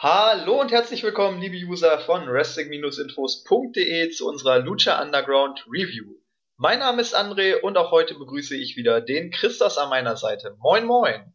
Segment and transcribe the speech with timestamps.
[0.00, 6.14] Hallo und herzlich willkommen, liebe User von Wrestling-Infos.de zu unserer Lucha Underground Review.
[6.56, 10.56] Mein Name ist André und auch heute begrüße ich wieder den Christos an meiner Seite.
[10.60, 11.34] Moin, moin.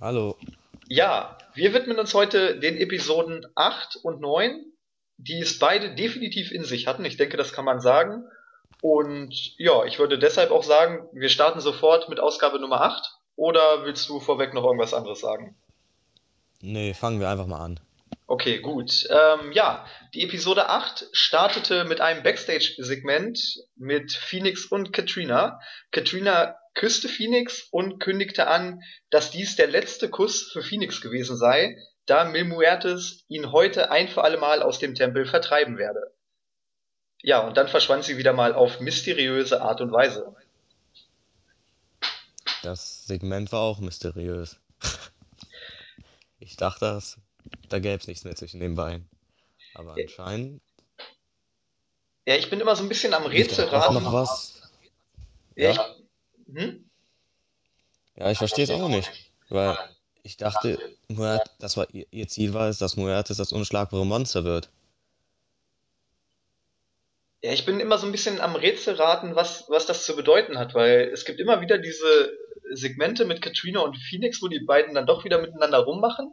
[0.00, 0.36] Hallo.
[0.86, 4.66] Ja, wir widmen uns heute den Episoden 8 und 9,
[5.16, 7.04] die es beide definitiv in sich hatten.
[7.04, 8.22] Ich denke, das kann man sagen.
[8.82, 13.04] Und ja, ich würde deshalb auch sagen, wir starten sofort mit Ausgabe Nummer 8.
[13.34, 15.56] Oder willst du vorweg noch irgendwas anderes sagen?
[16.66, 17.78] Nee, fangen wir einfach mal an.
[18.26, 19.06] Okay, gut.
[19.10, 19.84] Ähm, ja,
[20.14, 23.38] die Episode 8 startete mit einem Backstage-Segment
[23.76, 25.60] mit Phoenix und Katrina.
[25.92, 31.76] Katrina küsste Phoenix und kündigte an, dass dies der letzte Kuss für Phoenix gewesen sei,
[32.06, 36.14] da Mil Muertes ihn heute ein für alle Mal aus dem Tempel vertreiben werde.
[37.20, 40.34] Ja, und dann verschwand sie wieder mal auf mysteriöse Art und Weise.
[42.62, 44.58] Das Segment war auch mysteriös.
[46.44, 47.18] Ich dachte, das,
[47.70, 49.08] da gäbe es nichts mehr zwischen den beiden.
[49.74, 50.60] Aber anscheinend.
[52.26, 54.02] Ja, ich bin immer so ein bisschen am Rätselraten.
[54.02, 54.62] noch was.
[55.56, 55.96] Ja, Ja,
[56.46, 56.90] ich, hm?
[58.16, 59.10] ja, ich verstehe es auch nicht.
[59.48, 59.76] Weil
[60.22, 64.44] ich dachte, Muert, das war ihr, ihr Ziel war es, dass Muertes das unschlagbare Monster
[64.44, 64.70] wird.
[67.42, 70.74] Ja, ich bin immer so ein bisschen am Rätselraten, was, was das zu bedeuten hat,
[70.74, 72.32] weil es gibt immer wieder diese
[72.72, 76.32] Segmente mit Katrina und Phoenix, wo die beiden dann doch wieder miteinander rummachen.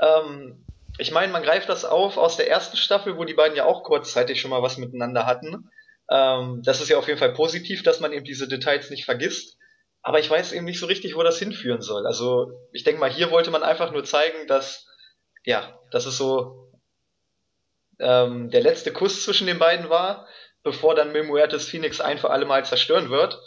[0.00, 0.64] Ähm,
[0.98, 3.82] ich meine, man greift das auf aus der ersten Staffel, wo die beiden ja auch
[3.82, 5.70] kurzzeitig schon mal was miteinander hatten.
[6.10, 9.58] Ähm, das ist ja auf jeden Fall positiv, dass man eben diese Details nicht vergisst.
[10.02, 12.06] Aber ich weiß eben nicht so richtig, wo das hinführen soll.
[12.06, 14.86] Also ich denke mal, hier wollte man einfach nur zeigen, dass,
[15.44, 16.70] ja, dass es so
[17.98, 20.28] ähm, der letzte Kuss zwischen den beiden war,
[20.62, 23.40] bevor dann Mil Muertes Phoenix ein für alle Mal zerstören wird.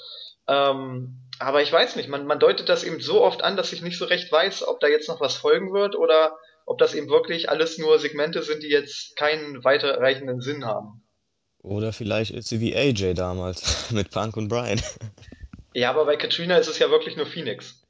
[0.48, 3.82] Ähm, aber ich weiß nicht, man, man deutet das eben so oft an, dass ich
[3.82, 7.10] nicht so recht weiß, ob da jetzt noch was folgen wird oder ob das eben
[7.10, 11.04] wirklich alles nur Segmente sind, die jetzt keinen weiterreichenden Sinn haben.
[11.64, 14.82] Oder vielleicht ist sie wie AJ damals mit Punk und Brian.
[15.74, 17.84] Ja, aber bei Katrina ist es ja wirklich nur Phoenix.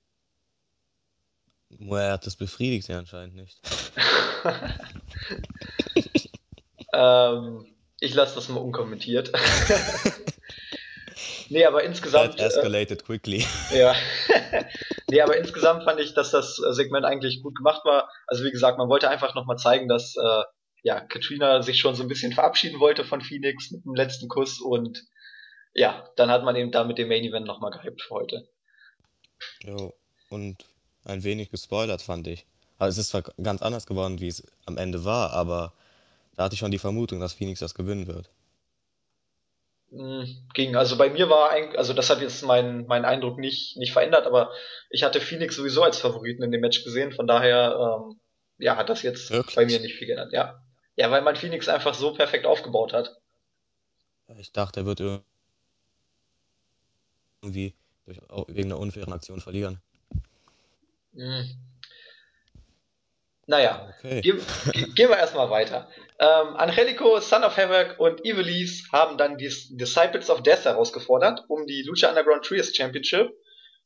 [1.70, 3.60] Muertes befriedigt sie anscheinend nicht.
[6.94, 7.66] ähm,
[8.00, 9.32] ich lasse das mal unkommentiert.
[11.50, 13.46] Nee, aber That insgesamt, äh, escalated quickly.
[13.72, 13.96] ja.
[15.10, 18.10] nee, aber insgesamt fand ich, dass das äh, Segment eigentlich gut gemacht war.
[18.28, 20.44] Also wie gesagt, man wollte einfach nochmal zeigen, dass äh,
[20.84, 24.60] ja, Katrina sich schon so ein bisschen verabschieden wollte von Phoenix mit dem letzten Kuss
[24.62, 25.04] und
[25.74, 28.48] ja, dann hat man eben da mit dem Main Event nochmal gehypt für heute.
[29.64, 29.94] Jo,
[30.30, 30.66] und
[31.06, 32.46] ein wenig gespoilert fand ich.
[32.80, 35.74] Also es ist zwar ganz anders geworden, wie es am Ende war, aber
[36.36, 38.30] da hatte ich schon die Vermutung, dass Phoenix das gewinnen wird.
[39.92, 40.76] Mm, Ging.
[40.76, 44.26] Also bei mir war eigentlich, also das hat jetzt meinen meinen Eindruck nicht, nicht verändert,
[44.26, 44.52] aber
[44.90, 48.20] ich hatte Phoenix sowieso als Favoriten in dem Match gesehen, von daher, ähm,
[48.58, 49.82] ja, hat das jetzt bei mir Wirklich?
[49.82, 50.62] nicht viel geändert, ja.
[50.96, 53.16] Ja, weil man Phoenix einfach so perfekt aufgebaut hat.
[54.40, 55.00] Ich dachte, er wird
[57.42, 57.74] irgendwie
[58.06, 59.80] durch, wegen einer unfairen Aktion verlieren.
[61.14, 61.44] Mm.
[63.48, 64.22] Naja, Okay.
[64.22, 64.34] ge
[64.74, 65.90] ge gehen wir erstmal weiter.
[66.20, 71.66] Ähm, Angelico, Son of Havoc und Ivelisse haben dann die Disciples of Death herausgefordert um
[71.66, 73.32] die Lucha Underground Trios Championship.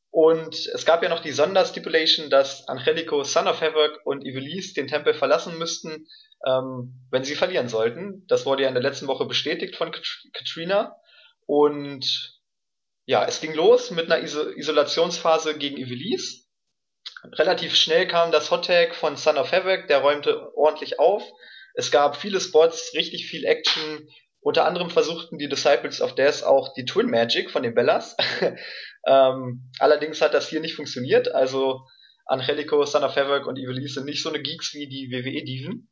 [0.10, 4.88] Und es gab ja noch die Sonderstipulation, dass Angelico, Son of Havoc und Ivelisse den
[4.88, 6.08] Tempel verlassen müssten,
[6.46, 8.26] ähm, wenn sie verlieren sollten.
[8.28, 10.98] Das wurde ja in der letzten Woche bestätigt von Kat Katrina.
[11.46, 12.40] Und
[13.06, 16.41] ja, es ging los mit einer Iso Isolationsphase gegen Ivelisse.
[17.34, 21.24] Relativ schnell kam das Hot Tag von Son of Havoc, der räumte ordentlich auf.
[21.74, 24.08] Es gab viele Spots, richtig viel Action.
[24.42, 28.18] Unter anderem versuchten die Disciples of Death auch die Twin Magic von den Bellas.
[29.08, 31.34] ähm, allerdings hat das hier nicht funktioniert.
[31.34, 31.82] Also
[32.26, 35.90] Angelico, Son of Havoc und Ivelisse sind nicht so eine Geeks wie die WWE-Diven.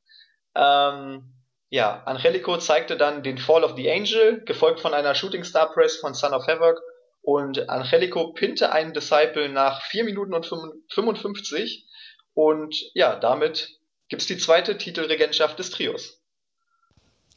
[0.56, 1.34] Ähm,
[1.70, 5.98] ja, Angelico zeigte dann den Fall of the Angel, gefolgt von einer Shooting Star Press
[5.98, 6.82] von Son of Havoc
[7.30, 10.48] und Angelico pinte einen Disciple nach 4 Minuten und
[10.90, 11.86] 55
[12.34, 13.70] und ja, damit
[14.08, 16.24] gibt's die zweite Titelregentschaft des Trios.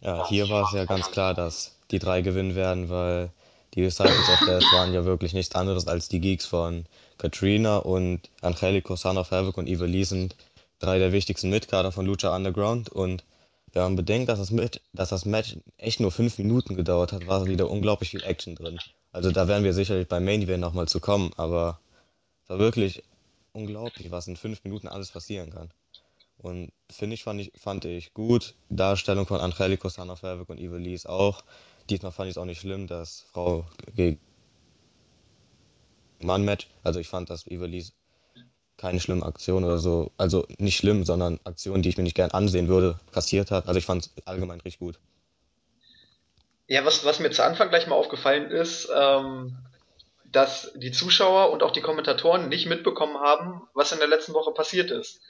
[0.00, 3.32] Ja, hier war es ja ganz klar, dass die drei gewinnen werden, weil
[3.74, 6.86] die Disciples of Death waren ja wirklich nichts anderes als die Geeks von
[7.18, 10.36] Katrina und Angelico, Son of Havoc und Ivy sind
[10.78, 13.24] drei der wichtigsten Mitkader von Lucha Underground und
[13.74, 17.26] wenn man bedenkt, dass das, mit, dass das Match echt nur fünf Minuten gedauert hat,
[17.26, 18.78] war wieder unglaublich viel Action drin.
[19.12, 21.78] Also da werden wir sicherlich beim Main Event nochmal zu kommen, aber
[22.42, 23.02] es war wirklich
[23.52, 25.70] unglaublich, was in fünf Minuten alles passieren kann.
[26.38, 28.54] Und finde ich, fand ich, fand ich gut.
[28.70, 31.44] Darstellung von Angelico, Son of und Ivelisse auch.
[31.90, 34.18] Diesmal fand ich es auch nicht schlimm, dass Frau gegen
[36.20, 36.68] Mann Match.
[36.82, 37.92] Also ich fand, dass Ivelisse
[38.78, 42.30] keine schlimme Aktion oder so, also nicht schlimm, sondern Aktionen, die ich mir nicht gern
[42.30, 43.68] ansehen würde, kassiert hat.
[43.68, 44.98] Also ich fand es allgemein richtig gut.
[46.72, 49.58] Ja, was, was mir zu Anfang gleich mal aufgefallen ist, ähm,
[50.24, 54.52] dass die Zuschauer und auch die Kommentatoren nicht mitbekommen haben, was in der letzten Woche
[54.52, 55.20] passiert ist.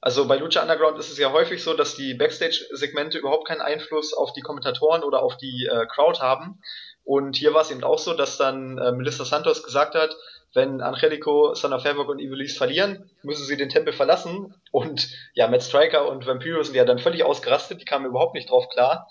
[0.00, 4.12] Also bei Lucha Underground ist es ja häufig so, dass die Backstage-Segmente überhaupt keinen Einfluss
[4.12, 6.60] auf die Kommentatoren oder auf die äh, Crowd haben.
[7.04, 10.16] Und hier war es eben auch so, dass dann äh, Melissa Santos gesagt hat,
[10.52, 14.52] wenn Angelico, of Havoc und Evilise verlieren, müssen sie den Tempel verlassen.
[14.72, 18.50] Und ja, Matt Striker und Vampiro sind ja dann völlig ausgerastet, die kamen überhaupt nicht
[18.50, 19.06] drauf klar.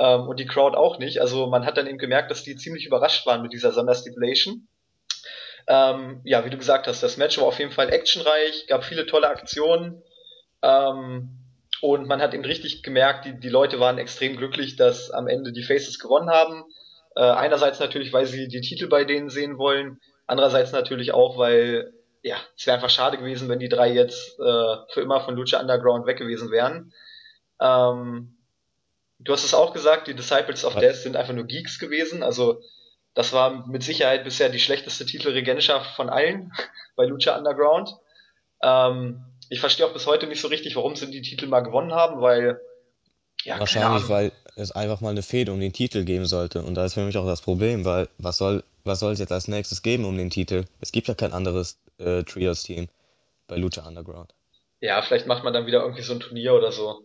[0.00, 1.20] Ähm, und die Crowd auch nicht.
[1.20, 4.66] Also man hat dann eben gemerkt, dass die ziemlich überrascht waren mit dieser Sonderstipulation.
[5.68, 9.04] Ähm, ja, wie du gesagt hast, das Match war auf jeden Fall actionreich, gab viele
[9.04, 10.02] tolle Aktionen.
[10.62, 11.36] Ähm,
[11.82, 15.52] und man hat eben richtig gemerkt, die, die Leute waren extrem glücklich, dass am Ende
[15.52, 16.64] die Faces gewonnen haben.
[17.14, 21.92] Äh, einerseits natürlich, weil sie die Titel bei denen sehen wollen, andererseits natürlich auch, weil
[22.22, 25.60] ja, es wäre einfach schade gewesen, wenn die drei jetzt äh, für immer von Lucha
[25.60, 26.92] Underground weg gewesen wären.
[27.60, 28.36] Ähm,
[29.20, 32.22] du hast es auch gesagt, die Disciples of Death sind einfach nur Geeks gewesen.
[32.22, 32.60] Also
[33.14, 36.52] das war mit Sicherheit bisher die schlechteste Titelregentschaft von allen
[36.96, 37.94] bei Lucha Underground.
[38.62, 41.92] Ähm, ich verstehe auch bis heute nicht so richtig, warum sie die Titel mal gewonnen
[41.92, 42.60] haben, weil
[43.44, 46.62] ja, Wahrscheinlich, weil es einfach mal eine Fehde um den Titel geben sollte.
[46.62, 49.32] Und da ist für mich auch das Problem, weil was soll, was soll es jetzt
[49.32, 50.64] als nächstes geben um den Titel?
[50.80, 52.88] Es gibt ja kein anderes äh, Trios-Team
[53.46, 54.34] bei Lucha Underground.
[54.80, 57.02] Ja, vielleicht macht man dann wieder irgendwie so ein Turnier oder so.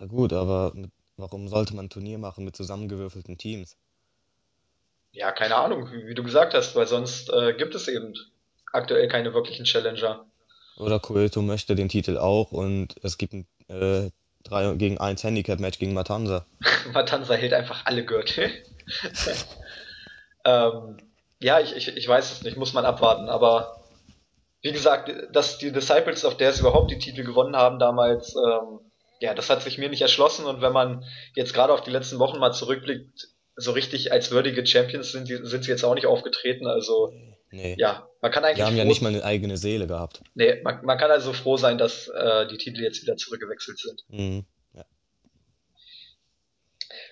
[0.00, 3.76] Ja gut, aber mit, warum sollte man ein Turnier machen mit zusammengewürfelten Teams?
[5.12, 8.14] Ja, keine Ahnung, wie, wie du gesagt hast, weil sonst äh, gibt es eben
[8.72, 10.24] aktuell keine wirklichen Challenger.
[10.76, 14.10] Oder Coeto möchte den Titel auch und es gibt ein äh,
[14.44, 16.46] 3 gegen 1 Handicap-Match gegen Matanza.
[16.92, 18.50] Matanza hält einfach alle Gürtel.
[20.44, 20.98] ähm,
[21.40, 23.80] ja, ich, ich, ich weiß es nicht, muss man abwarten, aber
[24.62, 28.80] wie gesagt, dass die Disciples of Death überhaupt die Titel gewonnen haben damals, ähm,
[29.20, 31.04] ja, das hat sich mir nicht erschlossen und wenn man
[31.34, 35.36] jetzt gerade auf die letzten Wochen mal zurückblickt, so richtig als würdige Champions sind, die,
[35.42, 37.12] sind sie jetzt auch nicht aufgetreten, also
[37.50, 37.76] Nee.
[37.78, 38.56] Ja, man kann eigentlich.
[38.58, 40.20] Die haben ja nicht mal eine eigene Seele gehabt.
[40.34, 44.04] Nee, man, man kann also froh sein, dass äh, die Titel jetzt wieder zurückgewechselt sind.
[44.08, 44.44] Mhm.
[44.74, 44.84] Ja.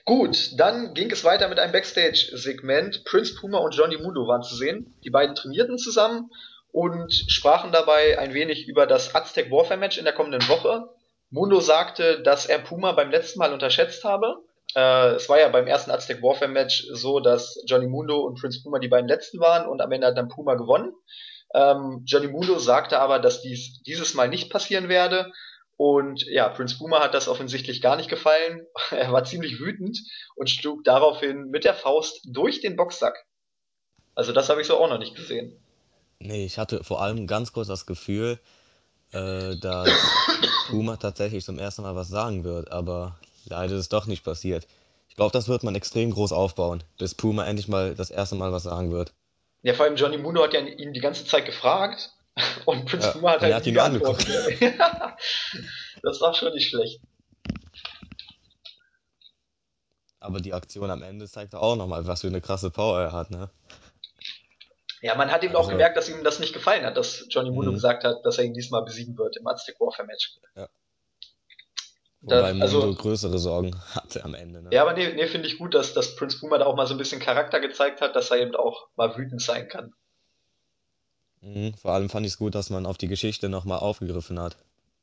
[0.04, 3.04] Gut, dann ging es weiter mit einem Backstage-Segment.
[3.04, 4.94] Prince Puma und Johnny Mundo waren zu sehen.
[5.04, 6.30] Die beiden trainierten zusammen
[6.70, 10.90] und sprachen dabei ein wenig über das Aztec Warfare Match in der kommenden Woche.
[11.30, 14.42] Mundo sagte, dass er Puma beim letzten Mal unterschätzt habe
[14.76, 18.62] äh, es war ja beim ersten Aztec Warfare Match so, dass Johnny Mundo und Prince
[18.62, 20.92] Puma die beiden letzten waren und am Ende hat dann Puma gewonnen.
[21.54, 25.32] Ähm, Johnny Mundo sagte aber, dass dies dieses Mal nicht passieren werde.
[25.78, 28.66] Und ja, Prince Puma hat das offensichtlich gar nicht gefallen.
[28.90, 29.98] er war ziemlich wütend
[30.34, 33.24] und schlug daraufhin mit der Faust durch den Boxsack.
[34.14, 35.58] Also das habe ich so auch noch nicht gesehen.
[36.18, 38.40] Nee, ich hatte vor allem ganz kurz das Gefühl,
[39.12, 39.88] äh, dass
[40.70, 43.16] Puma tatsächlich zum ersten Mal was sagen wird, aber
[43.48, 44.66] Leider ist es doch nicht passiert.
[45.08, 48.52] Ich glaube, das wird man extrem groß aufbauen, bis Puma endlich mal das erste Mal
[48.52, 49.14] was sagen wird.
[49.62, 52.12] Ja, vor allem Johnny Muno hat ja ihn die ganze Zeit gefragt
[52.66, 54.26] und Prince ja, Puma hat halt hat ihn geantwortet.
[56.02, 57.00] das war schon nicht schlecht.
[60.18, 63.30] Aber die Aktion am Ende zeigt auch nochmal, was für eine krasse Power er hat,
[63.30, 63.48] ne?
[65.02, 67.50] Ja, man hat eben also, auch gemerkt, dass ihm das nicht gefallen hat, dass Johnny
[67.50, 67.74] Muno mhm.
[67.74, 70.38] gesagt hat, dass er ihn diesmal besiegen wird im Aztec Warfare Match.
[70.54, 70.68] Ja.
[72.22, 74.62] Wobei Mundo also, größere Sorgen hatte am Ende.
[74.62, 74.70] Ne?
[74.72, 76.94] Ja, aber nee, nee finde ich gut, dass, dass Prince Puma da auch mal so
[76.94, 79.92] ein bisschen Charakter gezeigt hat, dass er eben auch mal wütend sein kann.
[81.40, 84.56] Mhm, vor allem fand ich es gut, dass man auf die Geschichte nochmal aufgegriffen hat.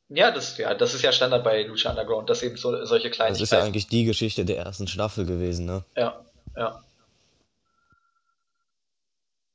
[0.10, 3.34] Ja das, ja, das ist ja Standard bei Lucha Underground, dass eben so, solche kleinen.
[3.34, 5.86] Das ist ja eigentlich die Geschichte der ersten Staffel gewesen, ne?
[5.96, 6.26] Ja,
[6.58, 6.84] ja.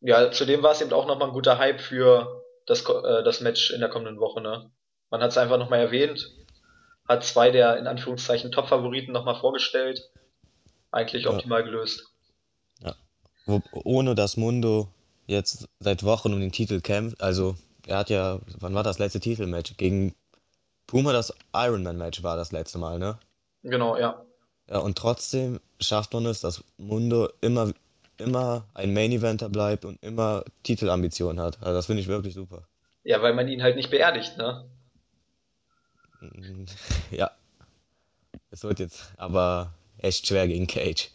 [0.00, 3.70] Ja, zudem war es eben auch nochmal ein guter Hype für das, äh, das Match
[3.70, 4.70] in der kommenden Woche, ne?
[5.10, 6.30] Man hat es einfach nochmal erwähnt,
[7.08, 10.02] hat zwei der in Anführungszeichen Top-Favoriten nochmal vorgestellt.
[10.90, 11.30] Eigentlich ja.
[11.30, 12.06] optimal gelöst.
[12.80, 12.94] Ja.
[13.46, 14.88] Wo, ohne dass Mundo
[15.26, 19.20] jetzt seit Wochen um den Titel kämpft, also er hat ja, wann war das letzte
[19.20, 19.76] Titelmatch?
[19.78, 20.14] Gegen
[20.86, 23.18] Puma das Ironman-Match war das letzte Mal, ne?
[23.62, 24.24] Genau, ja.
[24.68, 27.72] Ja, und trotzdem schafft man es, dass Mundo immer,
[28.20, 31.58] immer ein Main-Eventer bleibt und immer Titelambitionen hat.
[31.60, 32.66] Also das finde ich wirklich super.
[33.04, 34.64] Ja, weil man ihn halt nicht beerdigt, ne?
[37.10, 37.30] Ja.
[38.50, 41.10] Es wird jetzt aber echt schwer gegen Cage.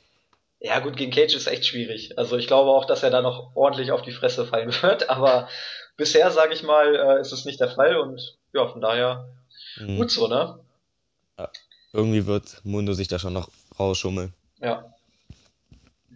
[0.60, 2.18] Ja, gut, gegen Cage ist echt schwierig.
[2.18, 5.50] Also ich glaube auch, dass er da noch ordentlich auf die Fresse fallen wird, aber
[5.98, 9.28] bisher, sage ich mal, äh, ist es nicht der Fall und ja, von daher
[9.78, 9.98] mhm.
[9.98, 10.60] gut so, ne?
[11.38, 11.50] Ja.
[11.92, 14.34] Irgendwie wird Mundo sich da schon noch rausschummeln.
[14.62, 14.94] Ja.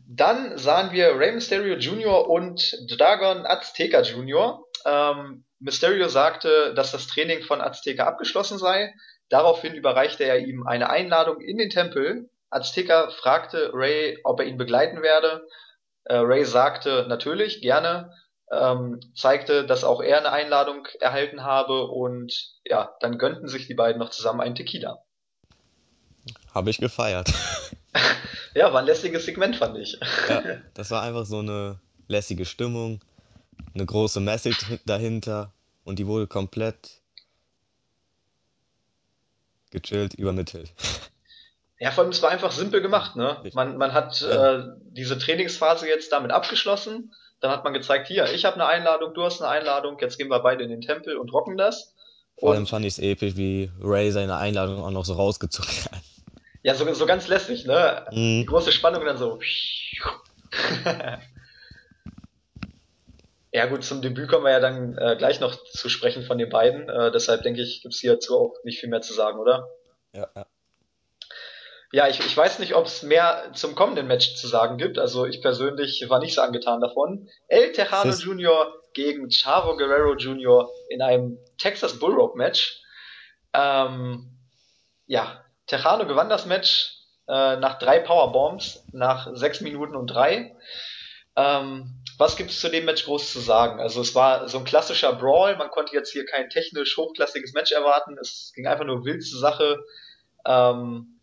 [0.09, 2.29] Dann sahen wir Rey Mysterio Jr.
[2.29, 4.63] und Dragon Azteca Jr.
[4.85, 8.93] Ähm, Mysterio sagte, dass das Training von Azteca abgeschlossen sei.
[9.27, 12.29] Daraufhin überreichte er ihm eine Einladung in den Tempel.
[12.49, 15.45] Azteca fragte Ray, ob er ihn begleiten werde.
[16.05, 18.13] Äh, Ray sagte natürlich, gerne,
[18.49, 23.73] ähm, zeigte, dass auch er eine Einladung erhalten habe und ja, dann gönnten sich die
[23.73, 25.03] beiden noch zusammen einen Tequila.
[26.55, 27.33] Habe ich gefeiert.
[28.55, 29.97] ja, war ein lässiges Segment, fand ich.
[30.29, 32.99] ja, das war einfach so eine lässige Stimmung,
[33.73, 35.51] eine große Message dahinter
[35.83, 37.01] und die wurde komplett
[39.71, 40.73] gechillt übermittelt.
[41.79, 43.43] Ja, vor allem, es war einfach simpel gemacht, ne?
[43.53, 44.55] Man, man hat ja.
[44.55, 47.13] äh, diese Trainingsphase jetzt damit abgeschlossen.
[47.39, 50.29] Dann hat man gezeigt, hier, ich habe eine Einladung, du hast eine Einladung, jetzt gehen
[50.29, 51.93] wir beide in den Tempel und rocken das.
[52.39, 56.01] Vor allem fand ich es episch, wie Ray seine Einladung auch noch so rausgezogen hat.
[56.67, 58.05] Ja, so, so ganz lässig, ne?
[58.11, 58.41] Mhm.
[58.41, 59.39] Die große Spannung dann so.
[63.53, 66.49] ja gut, zum Debüt kommen wir ja dann äh, gleich noch zu sprechen von den
[66.49, 66.89] beiden.
[66.89, 69.69] Äh, deshalb denke ich, gibt's hierzu auch nicht viel mehr zu sagen, oder?
[70.11, 70.45] Ja, ja.
[71.93, 74.99] Ja, ich, ich weiß nicht, ob es mehr zum kommenden Match zu sagen gibt.
[74.99, 77.29] Also ich persönlich war nicht so angetan davon.
[77.47, 78.73] El Tejano Jr.
[78.93, 80.69] gegen Chavo Guerrero Jr.
[80.89, 82.83] in einem Texas Bullrope Match.
[83.53, 84.37] Ähm,
[85.05, 86.97] ja, Tejano gewann das Match
[87.27, 90.55] äh, nach drei Powerbombs, nach sechs Minuten und drei.
[91.35, 93.79] Ähm, was gibt es zu dem Match groß zu sagen?
[93.79, 97.71] Also es war so ein klassischer Brawl, man konnte jetzt hier kein technisch hochklassiges Match
[97.71, 99.83] erwarten, es ging einfach nur wild zur Sache.
[100.45, 101.19] Ähm,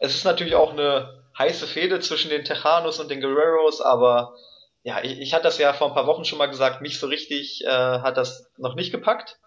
[0.00, 4.34] es ist natürlich auch eine heiße Fehde zwischen den Tejanos und den Guerreros, aber
[4.82, 7.06] ja, ich, ich hatte das ja vor ein paar Wochen schon mal gesagt, mich so
[7.06, 9.38] richtig äh, hat das noch nicht gepackt.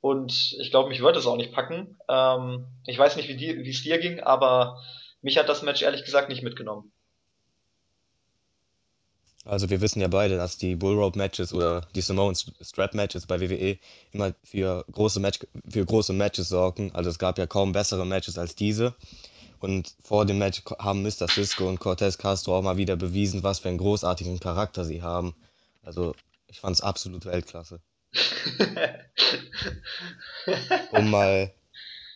[0.00, 1.98] Und ich glaube, mich wird es auch nicht packen.
[2.08, 4.80] Ähm, ich weiß nicht, wie es dir ging, aber
[5.22, 6.92] mich hat das Match ehrlich gesagt nicht mitgenommen.
[9.44, 13.40] Also wir wissen ja beide, dass die Bullrope Matches oder die Samoan Strap Matches bei
[13.40, 13.78] WWE
[14.12, 16.92] immer für große, Match, für große Matches sorgen.
[16.92, 18.94] Also es gab ja kaum bessere Matches als diese.
[19.58, 21.28] Und vor dem Match haben Mr.
[21.28, 25.34] Cisco und Cortez Castro auch mal wieder bewiesen, was für einen großartigen Charakter sie haben.
[25.82, 26.14] Also,
[26.46, 27.80] ich fand es absolut Weltklasse.
[30.92, 31.52] um mal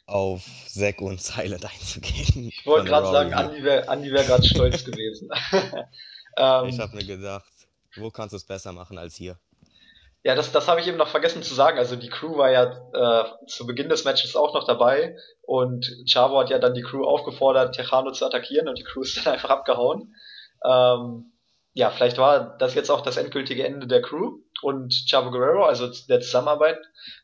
[0.06, 2.48] auf Zack und Silent einzugehen.
[2.48, 5.30] Ich wollte gerade sagen, Andi wäre wär gerade stolz gewesen.
[6.36, 7.52] ähm, ich habe mir gedacht,
[7.96, 9.38] wo kannst du es besser machen als hier?
[10.24, 11.78] Ja, das, das habe ich eben noch vergessen zu sagen.
[11.78, 16.38] Also die Crew war ja äh, zu Beginn des Matches auch noch dabei und Chavo
[16.38, 19.50] hat ja dann die Crew aufgefordert, Tejano zu attackieren und die Crew ist dann einfach
[19.50, 20.14] abgehauen.
[20.64, 21.32] Ähm,
[21.74, 25.90] ja, vielleicht war das jetzt auch das endgültige Ende der Crew und Chavo Guerrero, also
[26.08, 26.78] der Zusammenarbeit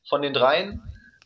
[0.09, 0.83] von den dreien.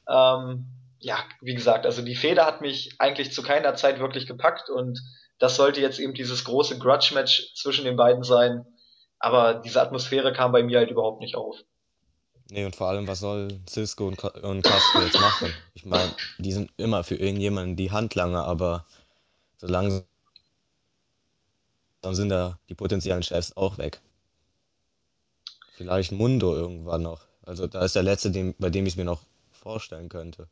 [0.08, 0.66] Ähm,
[0.98, 5.00] ja, wie gesagt, also die Feder hat mich eigentlich zu keiner Zeit wirklich gepackt und
[5.38, 8.64] das sollte jetzt eben dieses große Grudge-Match zwischen den beiden sein,
[9.18, 11.56] aber diese Atmosphäre kam bei mir halt überhaupt nicht auf.
[12.50, 15.52] Nee, und vor allem, was soll Cisco und, und Castro jetzt machen?
[15.74, 18.84] Ich meine, die sind immer für irgendjemanden die Handlanger, aber
[19.56, 20.04] so langsam
[22.10, 24.00] sind da die potenziellen Chefs auch weg.
[25.82, 27.26] Vielleicht Mundo irgendwann noch.
[27.44, 30.48] Also da ist der letzte, dem, bei dem ich es mir noch vorstellen könnte.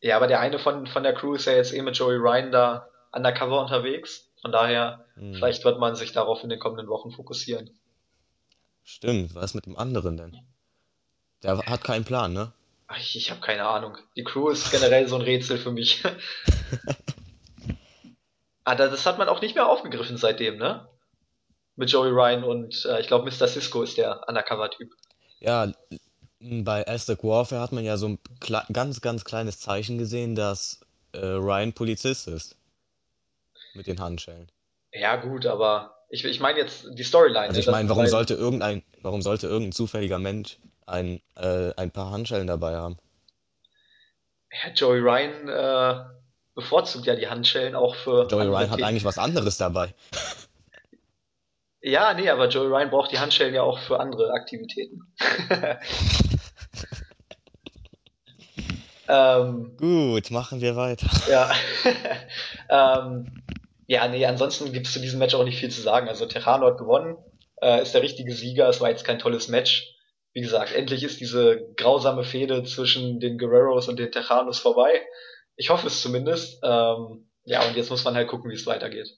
[0.00, 2.50] Ja, aber der eine von, von der Crew ist ja jetzt eh mit Joey Ryan
[2.50, 4.28] da undercover unterwegs.
[4.40, 5.34] Von daher, hm.
[5.34, 7.70] vielleicht wird man sich darauf in den kommenden Wochen fokussieren.
[8.82, 10.38] Stimmt, was mit dem anderen denn?
[11.42, 12.52] Der hat keinen Plan, ne?
[12.88, 13.96] Ach, ich, ich habe keine Ahnung.
[14.16, 16.02] Die Crew ist generell so ein Rätsel für mich.
[18.64, 20.88] ah, das hat man auch nicht mehr aufgegriffen seitdem, ne?
[21.76, 23.48] Mit Joey Ryan und äh, ich glaube Mr.
[23.48, 24.92] Cisco ist der Undercover-Typ.
[25.40, 25.72] Ja,
[26.38, 28.18] bei Aztec Warfare hat man ja so ein
[28.72, 30.80] ganz, ganz kleines Zeichen gesehen, dass
[31.12, 32.56] äh, Ryan Polizist ist.
[33.74, 34.50] Mit den Handschellen.
[34.92, 37.48] Ja, gut, aber ich, ich meine jetzt die Storyline.
[37.48, 42.10] Also ich meine, warum sollte irgendein, warum sollte irgendein zufälliger Mensch ein, äh, ein paar
[42.10, 42.98] Handschellen dabei haben?
[44.52, 46.04] Ja, Joey Ryan äh,
[46.54, 48.26] bevorzugt ja die Handschellen auch für.
[48.26, 49.94] Joey Ryan hat eigentlich was anderes dabei.
[51.82, 55.00] Ja, nee, aber Joey Ryan braucht die Handschellen ja auch für andere Aktivitäten.
[59.08, 61.10] ähm, Gut, machen wir weiter.
[61.28, 61.50] Ja.
[63.00, 63.42] ähm,
[63.88, 66.08] ja, nee, ansonsten gibt es zu diesem Match auch nicht viel zu sagen.
[66.08, 67.16] Also Terrano hat gewonnen,
[67.60, 68.68] äh, ist der richtige Sieger.
[68.68, 69.92] Es war jetzt kein tolles Match.
[70.34, 75.02] Wie gesagt, endlich ist diese grausame Fehde zwischen den Guerreros und den Terranos vorbei.
[75.56, 76.60] Ich hoffe es zumindest.
[76.62, 79.08] Ähm, ja, und jetzt muss man halt gucken, wie es weitergeht.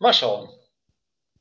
[0.00, 0.50] Mal schauen.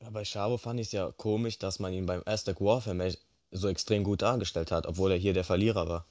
[0.02, 3.18] Ja, bei Chavo fand ich es ja komisch, dass man ihn beim Aztec Warfare Match
[3.52, 6.06] so extrem gut dargestellt hat, obwohl er hier der Verlierer war.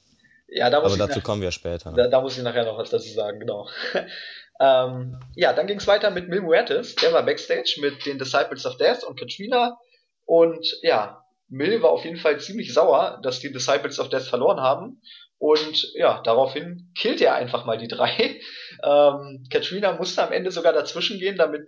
[0.47, 1.91] Ja, da muss Aber dazu nach, kommen wir später.
[1.91, 1.97] Ne?
[1.97, 3.67] Da, da, muss ich nachher noch was dazu sagen, genau.
[4.59, 8.65] ähm, ja, dann ging es weiter mit Mil Muertes, der war Backstage mit den Disciples
[8.65, 9.77] of Death und Katrina.
[10.25, 14.59] Und ja, Mill war auf jeden Fall ziemlich sauer, dass die Disciples of Death verloren
[14.59, 15.01] haben.
[15.39, 18.39] Und ja, daraufhin killt er einfach mal die drei.
[18.81, 21.67] Ähm, Katrina musste am Ende sogar dazwischen gehen, damit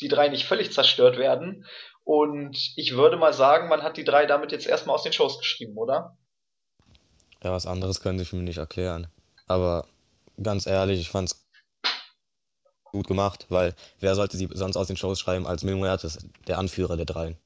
[0.00, 1.66] die drei nicht völlig zerstört werden.
[2.04, 5.38] Und ich würde mal sagen, man hat die drei damit jetzt erstmal aus den Shows
[5.38, 6.16] geschrieben, oder?
[7.42, 9.08] Ja, was anderes könnte ich mir nicht erklären.
[9.46, 9.86] Aber
[10.42, 11.46] ganz ehrlich, ich fand's
[12.84, 16.58] gut gemacht, weil wer sollte sie sonst aus den Shows schreiben als Mil Muertes, der
[16.58, 17.36] Anführer der dreien?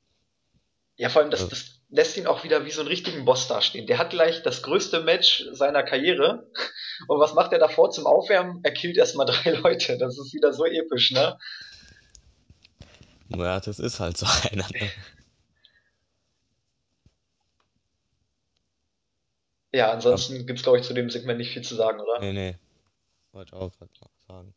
[0.97, 3.49] Ja, vor allem, das, Also, das lässt ihn auch wieder wie so einen richtigen Boss
[3.49, 3.87] dastehen.
[3.87, 6.51] Der hat gleich das größte Match seiner Karriere.
[7.09, 8.61] Und was macht er davor zum Aufwärmen?
[8.65, 9.97] Er killt erstmal drei Leute.
[9.97, 11.39] Das ist wieder so episch, ne?
[13.29, 14.91] Muertes ist halt so einer, ne?
[19.73, 22.21] Ja, ansonsten gibt's, glaube ich, zu dem Segment nicht viel zu sagen, oder?
[22.21, 22.57] nee, nee,
[23.33, 23.91] wollte auch gerade
[24.27, 24.55] sagen.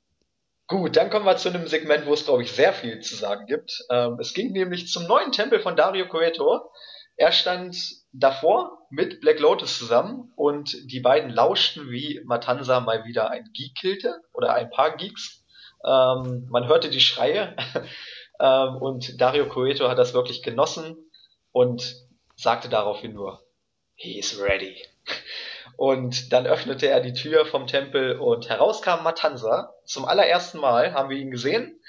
[0.67, 3.45] Gut, dann kommen wir zu einem Segment, wo es, glaube ich, sehr viel zu sagen
[3.45, 3.83] gibt.
[3.89, 6.71] Ähm, es ging nämlich zum neuen Tempel von Dario Cueto.
[7.17, 7.77] Er stand
[8.13, 13.75] davor mit Black Lotus zusammen und die beiden lauschten, wie Matanza mal wieder ein Geek
[13.75, 15.43] killte oder ein paar Geeks.
[15.85, 17.55] Ähm, man hörte die Schreie
[18.41, 20.98] ähm, und Dario Cueto hat das wirklich genossen
[21.51, 21.95] und
[22.36, 23.41] sagte daraufhin nur,
[23.95, 24.75] He is ready.
[25.77, 29.74] Und dann öffnete er die Tür vom Tempel und heraus kam Matanza.
[29.86, 31.79] Zum allerersten Mal haben wir ihn gesehen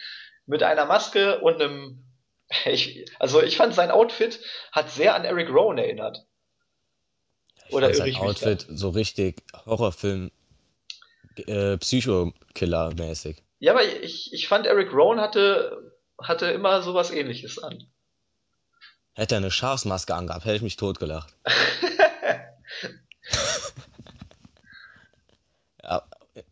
[0.47, 2.05] mit einer Maske und einem.
[2.67, 4.39] Ich, also ich fand sein Outfit
[4.73, 6.27] hat sehr an Eric Rowan erinnert.
[7.67, 8.15] Ich Oder sein?
[8.17, 10.31] Outfit so richtig Horrorfilm,
[11.47, 13.43] äh, Psycho-Killer-mäßig.
[13.59, 17.93] Ja, aber ich, ich fand Eric Rowan hatte, hatte immer sowas ähnliches an.
[19.15, 21.35] Hätte er eine Schafsmaske angehabt, hätte ich mich totgelacht.
[25.83, 26.03] Ja,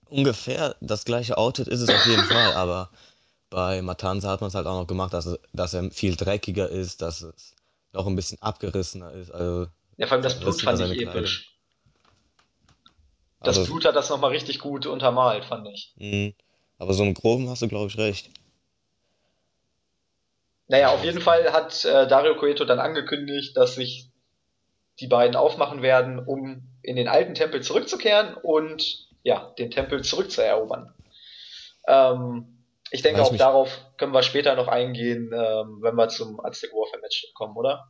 [0.07, 2.91] ungefähr das gleiche Outfit ist es auf jeden Fall, aber
[3.51, 7.03] bei Matanza hat man es halt auch noch gemacht, dass, dass er viel dreckiger ist,
[7.03, 7.55] dass es
[7.93, 11.47] noch ein bisschen abgerissener ist, also Ja, vor allem das Blut fand ich episch.
[13.43, 15.95] Das Aber, Blut hat das nochmal richtig gut untermalt, fand ich.
[15.97, 16.33] mh,
[16.79, 18.31] aber so im Groben hast du, glaube ich, recht.
[20.71, 24.09] Naja, auf jeden Fall hat äh, Dario Cueto dann angekündigt, dass sich
[25.01, 30.95] die beiden aufmachen werden, um in den alten Tempel zurückzukehren und ja, den Tempel zurückzuerobern.
[31.89, 36.09] Ähm, ich denke, ich auch mich, darauf können wir später noch eingehen, ähm, wenn wir
[36.09, 37.89] zum Aztec Warfare Match kommen, oder?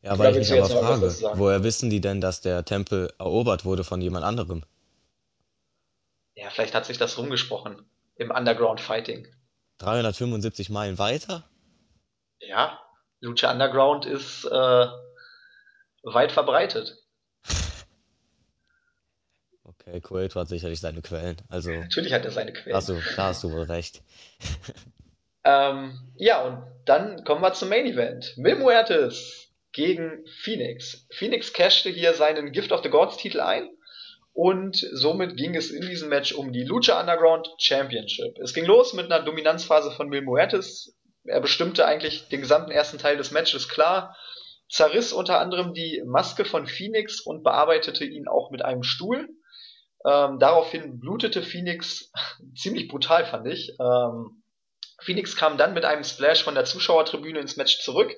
[0.00, 3.84] ja, weil ich mich aber frage, woher wissen die denn, dass der Tempel erobert wurde
[3.84, 4.64] von jemand anderem?
[6.36, 7.84] Ja, vielleicht hat sich das rumgesprochen
[8.16, 9.26] im Underground Fighting.
[9.78, 11.44] 375 Meilen weiter?
[12.48, 12.80] Ja,
[13.20, 14.86] Lucha Underground ist äh,
[16.02, 16.96] weit verbreitet.
[19.64, 22.74] Okay, Kuwait hat sicherlich seine Quellen, also Natürlich hat er seine Quellen.
[22.86, 24.02] du, da hast du wohl recht.
[25.44, 28.32] Ähm, ja, und dann kommen wir zum Main Event.
[28.38, 31.06] Mil Muertes gegen Phoenix.
[31.10, 33.68] Phoenix cashte hier seinen Gift of the Gods Titel ein
[34.32, 38.38] und somit ging es in diesem Match um die Lucha Underground Championship.
[38.38, 40.96] Es ging los mit einer Dominanzphase von Mil Muertes.
[41.26, 44.16] Er bestimmte eigentlich den gesamten ersten Teil des Matches klar,
[44.68, 49.28] zerriss unter anderem die Maske von Phoenix und bearbeitete ihn auch mit einem Stuhl.
[50.06, 52.12] Ähm, daraufhin blutete Phoenix
[52.56, 53.74] ziemlich brutal, fand ich.
[53.80, 54.42] Ähm,
[55.00, 58.14] Phoenix kam dann mit einem Splash von der Zuschauertribüne ins Match zurück,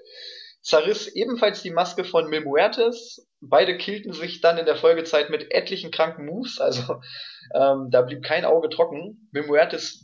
[0.63, 2.45] zerriss ebenfalls die Maske von Mil.
[3.41, 7.01] Beide killten sich dann in der Folgezeit mit etlichen kranken Moves, also
[7.55, 9.29] ähm, da blieb kein Auge trocken.
[9.33, 9.45] Mil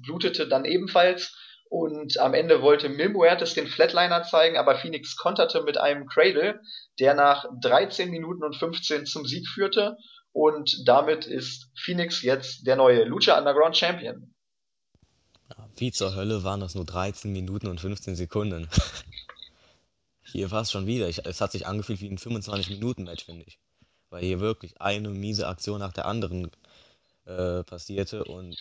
[0.04, 1.36] blutete dann ebenfalls
[1.72, 6.60] und am Ende wollte Mil Muertes den Flatliner zeigen, aber Phoenix konterte mit einem Cradle,
[7.00, 9.96] der nach 13 Minuten und 15 zum Sieg führte
[10.32, 14.34] und damit ist Phoenix jetzt der neue Lucha Underground Champion.
[15.78, 18.68] Wie zur Hölle waren das nur 13 Minuten und 15 Sekunden?
[20.24, 21.08] Hier war es schon wieder.
[21.08, 23.58] Ich, es hat sich angefühlt wie ein 25-Minuten-Match, finde ich.
[24.10, 26.50] Weil hier wirklich eine miese Aktion nach der anderen
[27.24, 28.58] äh, passierte und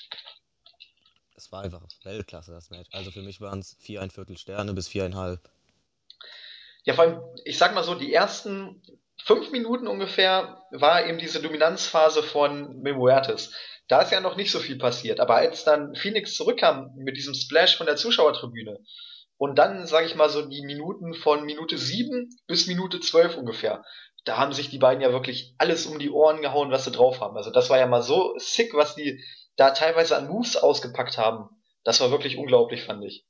[1.41, 2.89] es war einfach Weltklasse, das Match.
[2.93, 5.39] Also für mich waren es viereinviertel Sterne bis viereinhalb.
[6.83, 8.81] Ja, vor allem, ich sag mal so, die ersten
[9.23, 13.53] fünf Minuten ungefähr war eben diese Dominanzphase von Memuertes.
[13.87, 15.19] Da ist ja noch nicht so viel passiert.
[15.19, 18.79] Aber als dann Phoenix zurückkam mit diesem Splash von der Zuschauertribüne
[19.37, 23.83] und dann, sage ich mal so, die Minuten von Minute sieben bis Minute zwölf ungefähr,
[24.25, 27.19] da haben sich die beiden ja wirklich alles um die Ohren gehauen, was sie drauf
[27.19, 27.35] haben.
[27.35, 29.23] Also das war ja mal so sick, was die
[29.55, 31.49] da teilweise an Moves ausgepackt haben.
[31.83, 33.25] Das war wirklich unglaublich, fand ich.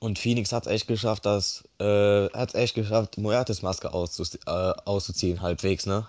[0.00, 4.22] Und Phoenix hat es echt geschafft, das, äh, hat es echt geschafft, Moertes Maske auszu
[4.46, 4.50] äh,
[4.84, 6.06] auszuziehen, halbwegs, ne?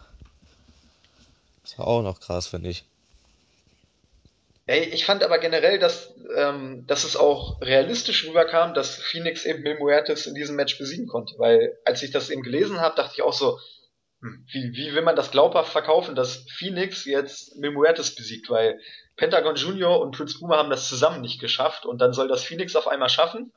[1.63, 2.84] Das war auch noch krass, finde ich.
[4.68, 9.63] Ja, ich fand aber generell, dass, ähm, dass es auch realistisch rüberkam, dass Phoenix eben
[9.63, 11.34] Mil Muertes in diesem Match besiegen konnte.
[11.39, 13.60] Weil als ich das eben gelesen habe, dachte ich auch so,
[14.21, 18.49] wie, wie will man das glaubhaft verkaufen, dass Phoenix jetzt Mil Muertes besiegt?
[18.49, 18.79] Weil
[19.15, 22.75] Pentagon Junior und Prince Puma haben das zusammen nicht geschafft und dann soll das Phoenix
[22.75, 23.53] auf einmal schaffen.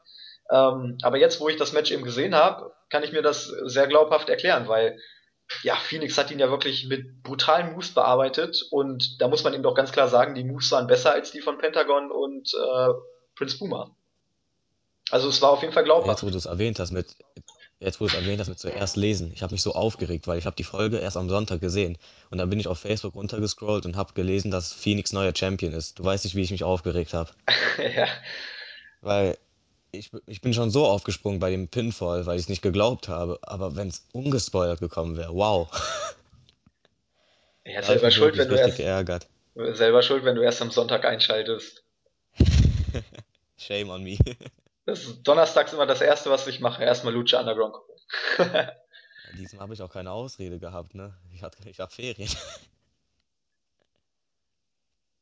[0.51, 3.87] Ähm, aber jetzt, wo ich das Match eben gesehen habe, kann ich mir das sehr
[3.87, 4.99] glaubhaft erklären, weil
[5.63, 9.63] ja, Phoenix hat ihn ja wirklich mit brutalen Moves bearbeitet und da muss man ihm
[9.63, 12.89] doch ganz klar sagen, die Moves waren besser als die von Pentagon und äh,
[13.35, 13.95] Prince Puma.
[15.11, 16.09] Also es war auf jeden Fall glaubhaft.
[16.09, 17.07] Jetzt, wo du es erwähnt hast mit
[17.83, 19.33] Jetzt, wo du es erwähnt hast, mit zuerst lesen.
[19.35, 21.99] Ich habe mich so aufgeregt, weil ich habe die Folge erst am Sonntag gesehen.
[22.31, 25.99] Und dann bin ich auf Facebook runtergescrollt und habe gelesen, dass Phoenix neuer Champion ist.
[25.99, 27.31] Du weißt nicht, wie ich mich aufgeregt habe.
[27.97, 28.07] ja.
[29.01, 29.37] Weil
[29.91, 33.41] ich, ich bin schon so aufgesprungen bei dem Pinfall, weil ich es nicht geglaubt habe.
[33.43, 35.69] Aber wenn es ungespoilert gekommen wäre, wow.
[37.65, 39.27] Ja, selber schuld, wenn du erst, geärgert.
[39.55, 41.83] selber schuld, wenn du erst am Sonntag einschaltest.
[43.57, 44.19] Shame on me.
[44.85, 46.83] Das ist donnerstags immer das erste, was ich mache.
[46.83, 47.97] Erstmal Lucha Underground gucken.
[49.39, 51.15] Diesmal habe ich auch keine Ausrede gehabt, ne?
[51.33, 52.31] Ich hatte ich Ferien.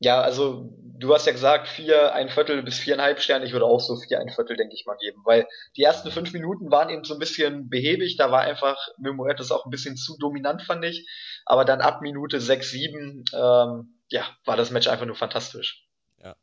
[0.02, 3.44] Ja, also du hast ja gesagt, vier, ein Viertel bis viereinhalb Sterne.
[3.44, 5.20] Ich würde auch so vier, ein Viertel, denke ich mal, geben.
[5.26, 5.46] Weil
[5.76, 8.16] die ersten fünf Minuten waren eben so ein bisschen behäbig.
[8.16, 11.06] Da war einfach Memorettes auch ein bisschen zu dominant, fand ich.
[11.44, 15.86] Aber dann ab Minute sechs, sieben, ähm, ja, war das Match einfach nur fantastisch.
[16.16, 16.34] Ja.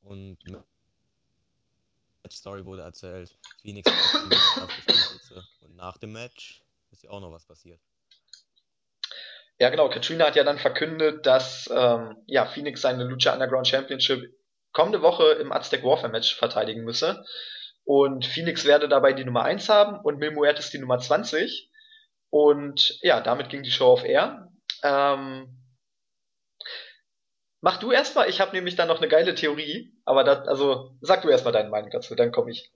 [0.00, 0.38] Und
[2.32, 3.36] Story wurde erzählt.
[3.62, 3.90] Phoenix
[5.60, 7.80] und nach dem Match ist ja auch noch was passiert.
[9.58, 9.88] Ja, genau.
[9.88, 14.34] Katrina hat ja dann verkündet, dass ähm, ja, Phoenix seine Lucha Underground Championship
[14.72, 17.24] kommende Woche im Aztec Warfare Match verteidigen müsse.
[17.84, 21.70] Und Phoenix werde dabei die Nummer 1 haben und Mil Muertes die Nummer 20.
[22.30, 24.50] Und ja, damit ging die Show auf Air.
[24.82, 25.63] Ähm,
[27.64, 31.22] mach du erstmal, ich habe nämlich dann noch eine geile Theorie, aber das, also sag
[31.22, 32.70] du erstmal deine Meinung dazu, dann komme ich.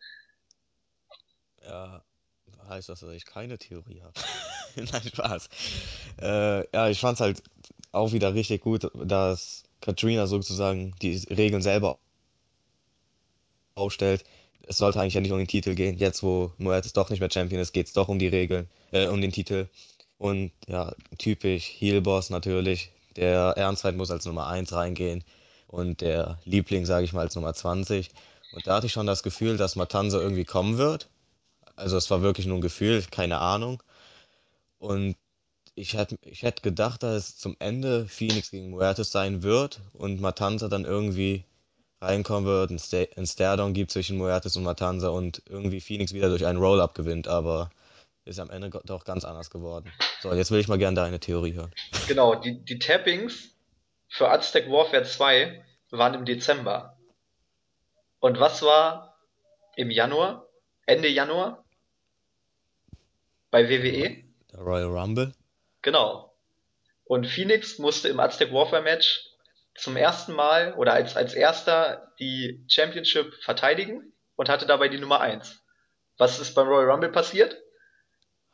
[1.63, 2.03] Ja,
[2.69, 4.15] heißt das, dass ich keine Theorie habe?
[4.77, 5.51] Nein, Spaß.
[6.23, 7.43] Äh, ja, ich fand es halt
[7.93, 11.99] auch wieder richtig gut, dass Katrina sozusagen die Regeln selber
[13.75, 14.25] aufstellt.
[14.67, 15.99] Es sollte eigentlich ja nicht um den Titel gehen.
[15.99, 19.09] Jetzt, wo Moetes doch nicht mehr Champion ist, geht es doch um die Regeln, äh,
[19.09, 19.69] um den Titel.
[20.17, 22.91] Und ja, typisch Heel-Boss natürlich.
[23.19, 25.25] Der Ernstheit muss als Nummer 1 reingehen
[25.67, 28.11] und der Liebling, sage ich mal, als Nummer 20.
[28.53, 31.09] Und da hatte ich schon das Gefühl, dass Matanza irgendwie kommen wird.
[31.75, 33.83] Also es war wirklich nur ein Gefühl, keine Ahnung.
[34.79, 35.17] Und
[35.75, 40.21] ich hätte ich hätt gedacht, dass es zum Ende Phoenix gegen Muertes sein wird und
[40.21, 41.45] Matanza dann irgendwie
[42.01, 46.61] reinkommen wird, ein, Sta gibt zwischen Muertes und Matanza und irgendwie Phoenix wieder durch einen
[46.61, 47.71] Roll-Up gewinnt, aber
[48.29, 49.91] ist am Ende doch ganz anders geworden.
[50.21, 51.73] So, jetzt will ich mal gerne deine Theorie hören.
[52.07, 53.57] Genau, die, die Tappings
[54.09, 56.97] für Aztec Warfare 2 waren im Dezember.
[58.21, 59.19] Und was war
[59.77, 60.47] im Januar?
[60.87, 61.65] Ende Januar?
[63.51, 64.25] Bei WWE?
[64.53, 65.35] Der Royal Rumble?
[65.83, 66.35] Genau.
[67.05, 69.25] Und Phoenix musste im Aztec Warfare Match
[69.75, 75.21] zum ersten Mal oder als, als erster die Championship verteidigen und hatte dabei die Nummer
[75.21, 75.63] 1.
[76.19, 77.57] Was ist beim Royal Rumble passiert?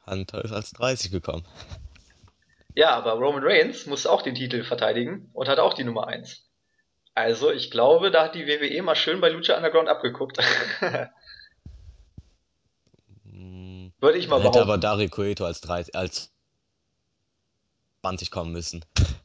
[0.06, 1.44] Hunter ist als 30 gekommen.
[2.74, 6.44] Ja, aber Roman Reigns musste auch den Titel verteidigen und hatte auch die Nummer 1.
[7.14, 10.38] Also, ich glaube, da hat die WWE mal schön bei Lucha Underground abgeguckt.
[14.00, 16.32] Würde ich mal Hätte aber Dari Cueto als, 30, als
[18.02, 18.84] 20 kommen müssen.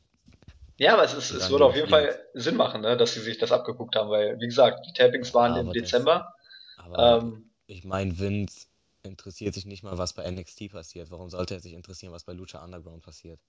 [0.81, 3.37] Ja, aber es, ist, es würde auf jeden Fall Sinn machen, ne, dass sie sich
[3.37, 6.33] das abgeguckt haben, weil, wie gesagt, die Tappings waren ja, im Dezember.
[6.77, 8.68] Das, aber ähm, ich meine, Vince
[9.03, 11.11] interessiert sich nicht mal, was bei NXT passiert.
[11.11, 13.39] Warum sollte er sich interessieren, was bei Lucha Underground passiert?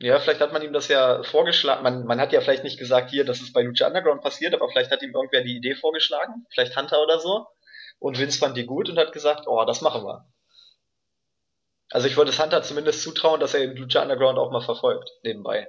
[0.00, 1.82] Ja, vielleicht hat man ihm das ja vorgeschlagen.
[1.82, 4.68] Man, man hat ja vielleicht nicht gesagt, hier, dass es bei Lucha Underground passiert, aber
[4.68, 7.46] vielleicht hat ihm irgendwer die Idee vorgeschlagen, vielleicht Hunter oder so.
[7.98, 10.24] Und Vince fand die gut und hat gesagt, oh, das machen wir.
[11.90, 15.10] Also ich würde es Hunter zumindest zutrauen, dass er eben Lucha Underground auch mal verfolgt,
[15.24, 15.68] nebenbei.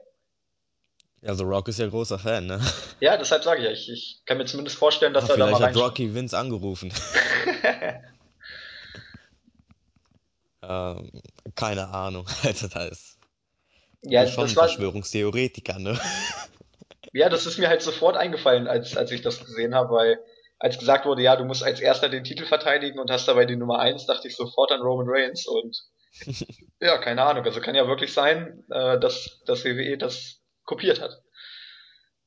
[1.22, 2.62] Ja, The Rock ist ja großer Fan, ne?
[3.00, 5.46] Ja, deshalb sage ich ja, ich, ich kann mir zumindest vorstellen, dass Ach, er da
[5.48, 6.94] mal Vielleicht hat Rocky Vince angerufen.
[10.70, 11.12] ähm,
[11.56, 13.18] keine Ahnung, also da ist
[14.02, 16.00] ja, schon das ein Verschwörungstheoretiker, ne?
[17.12, 20.20] Ja, das ist mir halt sofort eingefallen, als, als ich das gesehen habe, weil
[20.60, 23.56] als gesagt wurde, ja, du musst als erster den Titel verteidigen und hast dabei die
[23.56, 25.76] Nummer eins, dachte ich sofort an Roman Reigns und
[26.80, 27.46] ja, keine Ahnung.
[27.46, 31.20] Also kann ja wirklich sein, äh, dass das WWE das kopiert hat.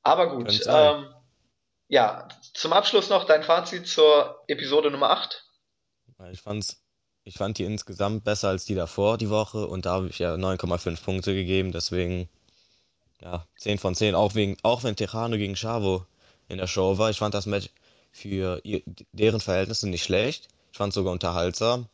[0.03, 0.51] Aber gut.
[0.67, 1.15] Ähm,
[1.89, 5.45] ja, zum Abschluss noch dein Fazit zur Episode Nummer 8.
[6.33, 6.82] Ich fand's,
[7.25, 10.35] ich fand die insgesamt besser als die davor die Woche und da habe ich ja
[10.35, 12.29] 9,5 Punkte gegeben, deswegen
[13.21, 16.05] ja, 10 von 10, auch wegen, auch wenn Tejano gegen Chavo
[16.49, 17.11] in der Show war.
[17.11, 17.71] Ich fand das Match
[18.11, 18.83] für ihr,
[19.13, 20.49] deren Verhältnisse nicht schlecht.
[20.73, 21.87] Ich fand es sogar unterhaltsam.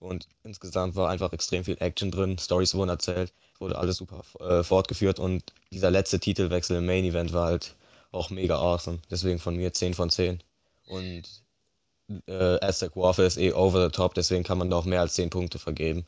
[0.00, 2.36] Und insgesamt war einfach extrem viel Action drin.
[2.36, 5.20] Stories wurden erzählt, wurde alles super äh, fortgeführt.
[5.20, 7.76] Und dieser letzte Titelwechsel im Main Event war halt
[8.10, 8.98] auch mega awesome.
[9.10, 10.42] Deswegen von mir 10 von 10.
[10.88, 11.22] Und
[12.26, 15.30] äh, Aztec Warfare ist eh over the top, deswegen kann man da mehr als 10
[15.30, 16.06] Punkte vergeben.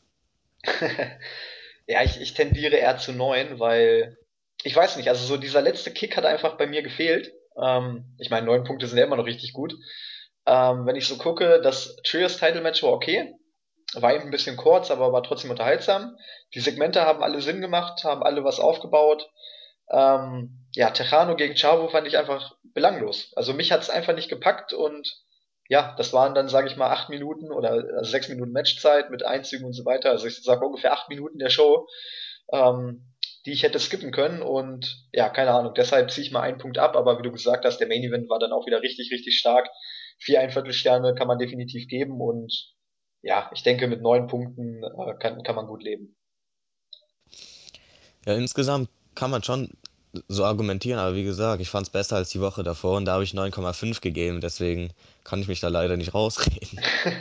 [1.87, 4.17] ja, ich, ich tendiere eher zu 9, weil
[4.63, 7.33] ich weiß nicht, also so dieser letzte Kick hat einfach bei mir gefehlt.
[7.61, 9.75] Ähm, ich meine, 9 Punkte sind ja immer noch richtig gut.
[10.45, 13.33] Ähm, wenn ich so gucke, das Trios Title Match war okay.
[13.93, 16.17] War eben ein bisschen kurz, aber war trotzdem unterhaltsam.
[16.53, 19.29] Die Segmente haben alle Sinn gemacht, haben alle was aufgebaut.
[19.91, 23.31] Ähm, ja, Tejano gegen Chavo fand ich einfach belanglos.
[23.35, 25.23] Also mich hat's einfach nicht gepackt und
[25.67, 29.25] ja, das waren dann, sage ich mal, acht Minuten oder also sechs Minuten Matchzeit mit
[29.25, 30.11] Einzügen und so weiter.
[30.11, 31.87] Also ich sage ungefähr acht Minuten der Show,
[32.51, 33.13] ähm,
[33.45, 34.41] die ich hätte skippen können.
[34.43, 36.95] Und ja, keine Ahnung, deshalb ziehe ich mal einen Punkt ab.
[36.95, 39.67] Aber wie du gesagt hast, der Main Event war dann auch wieder richtig, richtig stark.
[40.19, 42.21] Vier Einviertelsterne kann man definitiv geben.
[42.21, 42.73] Und
[43.23, 46.15] ja, ich denke, mit neun Punkten äh, kann, kann man gut leben.
[48.27, 49.71] Ja, insgesamt kann man schon
[50.27, 53.13] so argumentieren, aber wie gesagt, ich fand es besser als die Woche davor und da
[53.13, 54.91] habe ich 9,5 gegeben, deswegen
[55.23, 56.79] kann ich mich da leider nicht rausreden.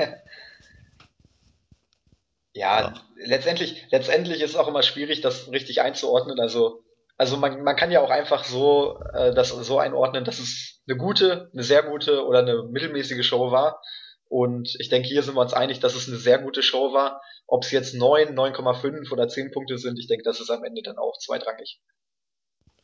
[2.53, 6.39] ja, ja, letztendlich, letztendlich ist es auch immer schwierig, das richtig einzuordnen.
[6.41, 6.83] Also,
[7.17, 10.97] also man, man kann ja auch einfach so äh, das so einordnen, dass es eine
[10.97, 13.81] gute, eine sehr gute oder eine mittelmäßige Show war.
[14.29, 17.21] Und ich denke, hier sind wir uns einig, dass es eine sehr gute Show war.
[17.47, 20.83] Ob es jetzt 9, 9,5 oder 10 Punkte sind, ich denke, das ist am Ende
[20.83, 21.81] dann auch zweitrangig.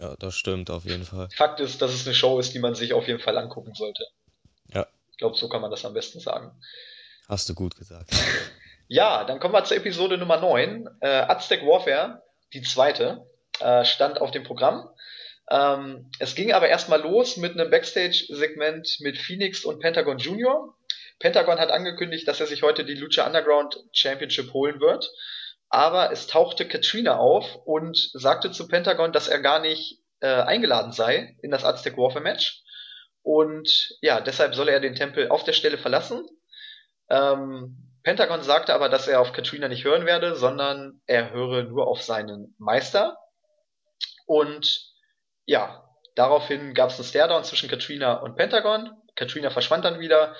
[0.00, 1.28] Ja, das stimmt auf jeden Fall.
[1.36, 4.06] Fakt ist, dass es eine Show ist, die man sich auf jeden Fall angucken sollte.
[4.72, 4.86] Ja.
[5.10, 6.52] Ich glaube, so kann man das am besten sagen.
[7.28, 8.10] Hast du gut gesagt.
[8.88, 10.88] ja, dann kommen wir zur Episode Nummer 9.
[11.00, 12.22] Äh, Aztec Warfare,
[12.54, 13.26] die zweite,
[13.60, 14.88] äh, stand auf dem Programm.
[15.50, 20.76] Ähm, es ging aber erstmal los mit einem Backstage-Segment mit Phoenix und Pentagon Junior.
[21.18, 25.10] Pentagon hat angekündigt, dass er sich heute die Lucha Underground Championship holen wird
[25.70, 30.92] aber es tauchte Katrina auf und sagte zu Pentagon, dass er gar nicht äh, eingeladen
[30.92, 32.62] sei in das Aztec Warfare Match.
[33.22, 36.26] Und ja, deshalb solle er den Tempel auf der Stelle verlassen.
[37.08, 41.86] Ähm, Pentagon sagte aber, dass er auf Katrina nicht hören werde, sondern er höre nur
[41.86, 43.16] auf seinen Meister.
[44.26, 44.92] Und
[45.44, 45.84] ja,
[46.16, 48.90] daraufhin gab es einen Staredown zwischen Katrina und Pentagon.
[49.14, 50.34] Katrina verschwand dann wieder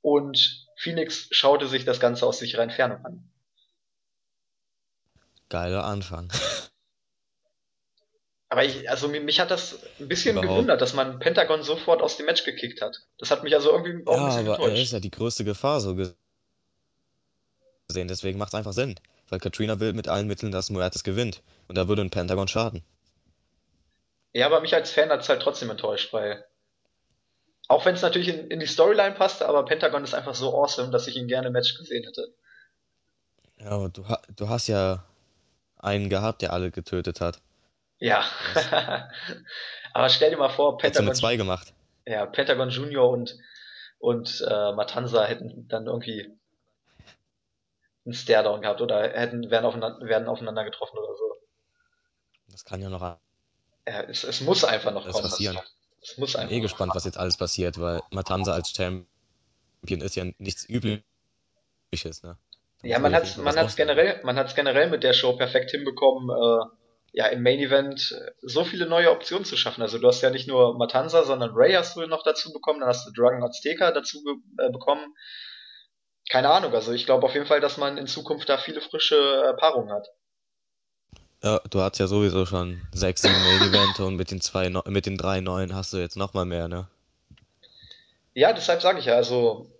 [0.00, 3.32] und Phoenix schaute sich das Ganze aus sicherer Entfernung an.
[5.48, 6.30] Geiler Anfang.
[8.48, 10.48] Aber ich, also mich hat das ein bisschen Überhaupt.
[10.54, 13.02] gewundert, dass man Pentagon sofort aus dem Match gekickt hat.
[13.18, 14.76] Das hat mich also irgendwie auch ja, ein bisschen aber enttäuscht.
[14.76, 16.14] er ist ja die größte Gefahr so gesehen.
[18.08, 18.94] Deswegen macht es einfach Sinn.
[19.28, 21.42] Weil Katrina will mit allen Mitteln, dass Muertes gewinnt.
[21.66, 22.84] Und da würde ein Pentagon schaden.
[24.32, 26.44] Ja, aber mich als Fan hat es halt trotzdem enttäuscht, weil
[27.68, 30.90] auch wenn es natürlich in, in die Storyline passte, aber Pentagon ist einfach so awesome,
[30.90, 32.32] dass ich ihn gerne im Match gesehen hätte.
[33.58, 34.04] Ja, aber du,
[34.36, 35.04] du hast ja
[35.78, 37.40] einen gehabt, der alle getötet hat.
[37.98, 38.24] Ja.
[39.92, 41.06] Aber stell dir mal vor, Pentagon.
[41.06, 41.72] Mit zwei gemacht.
[42.06, 43.36] Ja, Pentagon Junior und,
[43.98, 46.30] und äh, Matanza hätten dann irgendwie
[48.04, 51.36] einen Staredown gehabt oder hätten, wären aufeinander, wären aufeinander getroffen oder so.
[52.48, 53.00] Das kann ja noch.
[53.00, 53.18] Ja,
[54.02, 55.22] es, es muss einfach noch kommen.
[55.22, 55.58] Passieren.
[56.00, 56.44] Es muss einfach.
[56.44, 60.68] Ich bin eh gespannt, was jetzt alles passiert, weil Matanza als Champion ist ja nichts
[60.68, 61.02] Übliches,
[62.22, 62.38] ne?
[62.86, 66.64] Ja, man hat man hat's generell, man hat's generell mit der Show perfekt hinbekommen, äh,
[67.12, 69.82] ja, im Main Event so viele neue Optionen zu schaffen.
[69.82, 72.88] Also du hast ja nicht nur Matanza, sondern Ray hast du noch dazu bekommen, dann
[72.88, 74.22] hast du Dragon Azteca dazu
[74.58, 75.14] äh, bekommen.
[76.28, 79.16] Keine Ahnung, also ich glaube auf jeden Fall, dass man in Zukunft da viele frische
[79.16, 80.08] äh, Paarungen hat.
[81.42, 85.06] Ja, du hast ja sowieso schon sechs, sieben Main Event und mit den zwei, mit
[85.06, 86.88] den drei neuen hast du jetzt nochmal mehr, ne?
[88.34, 89.70] Ja, deshalb sage ich ja, also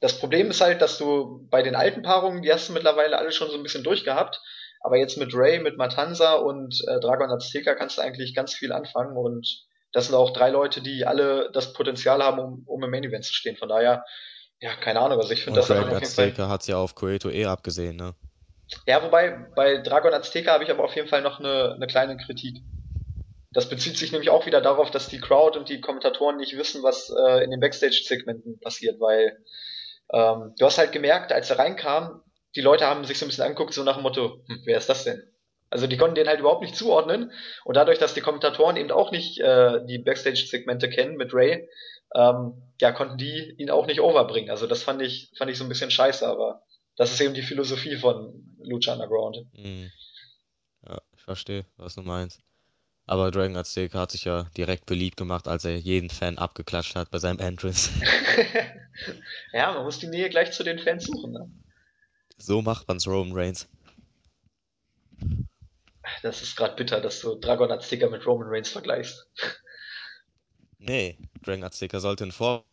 [0.00, 3.32] das Problem ist halt, dass du bei den alten Paarungen, die hast du mittlerweile alle
[3.32, 4.40] schon so ein bisschen durchgehabt.
[4.82, 8.72] Aber jetzt mit Ray, mit Matanza und äh, Dragon Azteca kannst du eigentlich ganz viel
[8.72, 9.14] anfangen.
[9.16, 13.04] Und das sind auch drei Leute, die alle das Potenzial haben, um, um im Main
[13.04, 13.56] Event zu stehen.
[13.56, 14.06] Von daher,
[14.58, 15.18] ja, keine Ahnung.
[15.18, 18.14] Also ich finde das Dragon Azteca hat ja auf Cueto eh abgesehen, ne?
[18.86, 22.16] Ja, wobei bei Dragon Azteca habe ich aber auf jeden Fall noch eine, eine kleine
[22.16, 22.62] Kritik.
[23.52, 26.82] Das bezieht sich nämlich auch wieder darauf, dass die Crowd und die Kommentatoren nicht wissen,
[26.82, 29.44] was äh, in den Backstage-Segmenten passiert, weil
[30.12, 32.22] ähm, du hast halt gemerkt, als er reinkam,
[32.56, 34.88] die Leute haben sich so ein bisschen angeguckt, so nach dem Motto, hm, wer ist
[34.88, 35.22] das denn?
[35.70, 37.32] Also die konnten den halt überhaupt nicht zuordnen.
[37.64, 41.68] Und dadurch, dass die Kommentatoren eben auch nicht äh, die Backstage-Segmente kennen mit Ray,
[42.14, 44.50] ähm, ja, konnten die ihn auch nicht overbringen.
[44.50, 46.62] Also das fand ich, fand ich so ein bisschen scheiße, aber
[46.96, 49.46] das ist eben die Philosophie von Lucha Underground.
[49.52, 49.92] Mhm.
[50.88, 52.40] Ja, ich verstehe, was du meinst.
[53.06, 57.10] Aber Dragon Azteca hat sich ja direkt beliebt gemacht, als er jeden Fan abgeklatscht hat
[57.10, 57.90] bei seinem Entrance.
[59.52, 61.32] ja, man muss die Nähe gleich zu den Fans suchen.
[61.32, 61.50] Ne?
[62.38, 63.68] So macht man's Roman Reigns.
[66.22, 69.26] Das ist gerade bitter, dass du Dragon Azteca mit Roman Reigns vergleichst.
[70.82, 72.64] Nee, Dragon Azteca sollte ein Vorbild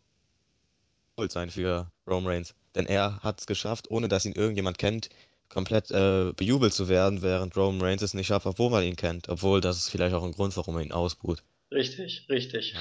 [1.27, 2.55] sein für Roman Reigns.
[2.73, 5.09] Denn er hat es geschafft, ohne dass ihn irgendjemand kennt,
[5.49, 9.27] komplett äh, bejubelt zu werden, während Roman Reigns es nicht schafft, obwohl man ihn kennt.
[9.27, 11.43] Obwohl, das ist vielleicht auch ein Grund, warum er ihn ausbuht.
[11.69, 12.75] Richtig, richtig.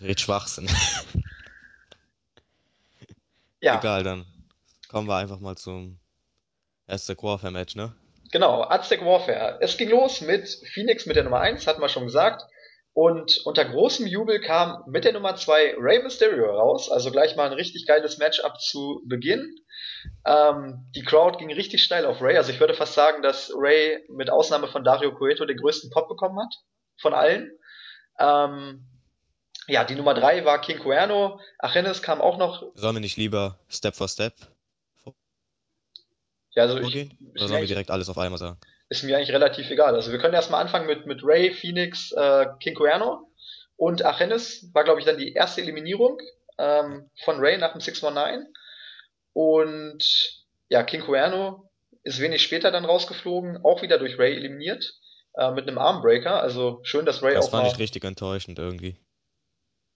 [0.00, 0.70] Red Schwachsinn.
[3.66, 3.78] ja.
[3.78, 4.24] Egal, dann
[4.88, 5.98] kommen wir einfach mal zum
[6.86, 7.94] Aztec Warfare Match, ne?
[8.30, 9.58] Genau, Aztec Warfare.
[9.60, 12.42] Es ging los mit Phoenix mit der Nummer 1, hatten wir schon gesagt.
[12.92, 16.90] Und unter großem Jubel kam mit der Nummer 2 Rey Mysterio raus.
[16.90, 19.54] Also gleich mal ein richtig geiles Matchup zu Beginn.
[20.24, 22.36] Ähm, die Crowd ging richtig steil auf Ray.
[22.36, 26.08] Also ich würde fast sagen, dass Ray mit Ausnahme von Dario Cueto den größten Pop
[26.08, 26.54] bekommen hat.
[26.98, 27.50] Von allen.
[28.18, 28.86] Ähm,
[29.68, 31.40] ja, die Nummer 3 war King Cuerno.
[31.58, 32.62] Achenes kam auch noch.
[32.74, 34.34] Sollen wir nicht lieber Step for Step
[36.56, 36.78] ja, also?
[36.78, 38.58] Ich, Oder sollen wir direkt alles auf einmal sagen?
[38.88, 39.94] Ist mir eigentlich relativ egal.
[39.94, 43.30] Also wir können erstmal anfangen mit, mit Ray, Phoenix, äh, King Cuerno.
[43.76, 46.18] Und Achenes war, glaube ich, dann die erste Eliminierung
[46.56, 48.46] ähm, von Ray nach dem 619.
[49.34, 50.02] Und
[50.68, 51.70] ja, King Cuerno
[52.04, 54.94] ist wenig später dann rausgeflogen, auch wieder durch Ray eliminiert,
[55.34, 56.40] äh, mit einem Armbreaker.
[56.40, 57.50] Also schön, dass Ray das auch.
[57.50, 58.96] Das fand ich richtig enttäuschend irgendwie.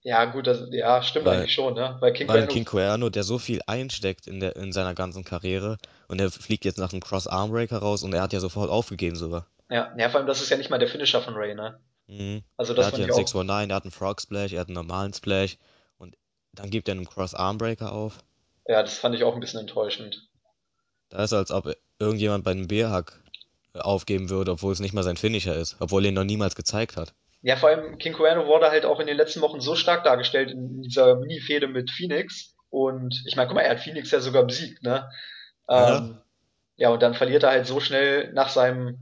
[0.03, 1.97] Ja, gut, das, ja, stimmt weil, eigentlich schon, ne?
[2.01, 5.77] Weil King weil King Cuerno, der so viel einsteckt in, der, in seiner ganzen Karriere
[6.09, 9.47] und er fliegt jetzt nach einem Cross-Armbreaker raus und er hat ja sofort aufgegeben sogar.
[9.69, 11.79] Ja, ja, vor allem, das ist ja nicht mal der Finisher von Ray, ne?
[12.09, 12.43] Mhm.
[12.57, 14.75] Also das er hat ja einen 619, er hat einen Frog Splash, er hat einen
[14.75, 15.59] normalen Splash
[15.99, 16.17] und
[16.53, 18.19] dann gibt er einen Cross-Armbreaker auf.
[18.67, 20.29] Ja, das fand ich auch ein bisschen enttäuschend.
[21.11, 23.21] Da ist als ob irgendjemand bei einem Bärhack
[23.75, 26.97] aufgeben würde, obwohl es nicht mal sein Finisher ist, obwohl er ihn noch niemals gezeigt
[26.97, 27.13] hat.
[27.43, 30.51] Ja, vor allem King Cuerno wurde halt auch in den letzten Wochen so stark dargestellt
[30.51, 32.55] in dieser Mini-Fehde mit Phoenix.
[32.69, 35.11] Und ich meine, guck mal, er hat Phoenix ja sogar besiegt, ne?
[35.69, 35.99] Ja.
[35.99, 36.21] Ähm,
[36.77, 38.99] ja, und dann verliert er halt so schnell nach seinem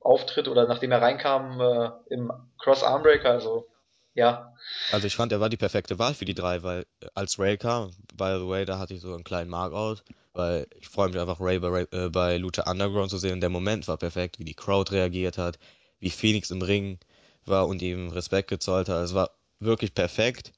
[0.00, 3.66] Auftritt oder nachdem er reinkam äh, im Cross Armbreaker, also
[4.14, 4.54] ja.
[4.92, 7.90] Also ich fand, er war die perfekte Wahl für die drei, weil als Ray kam,
[8.16, 11.40] by the way, da hatte ich so einen kleinen Markout, weil ich freue mich einfach,
[11.40, 13.40] Ray bei, äh, bei Lucha Underground zu sehen.
[13.40, 15.58] Der Moment war perfekt, wie die Crowd reagiert hat,
[16.00, 16.98] wie Phoenix im Ring
[17.46, 19.04] war und ihm Respekt gezollt hat.
[19.04, 20.52] Es war wirklich perfekt.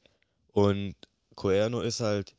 [0.53, 0.95] Und
[1.37, 2.35] Cuerno ist halt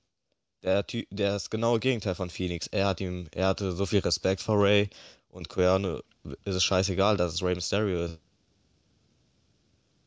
[0.64, 2.68] der Typ, der ist genau Gegenteil von Phoenix.
[2.68, 4.90] Er hat ihm, er hatte so viel Respekt vor Ray
[5.30, 6.02] und Cuerno
[6.46, 8.20] ist es scheißegal, dass es Ray Mysterio ist.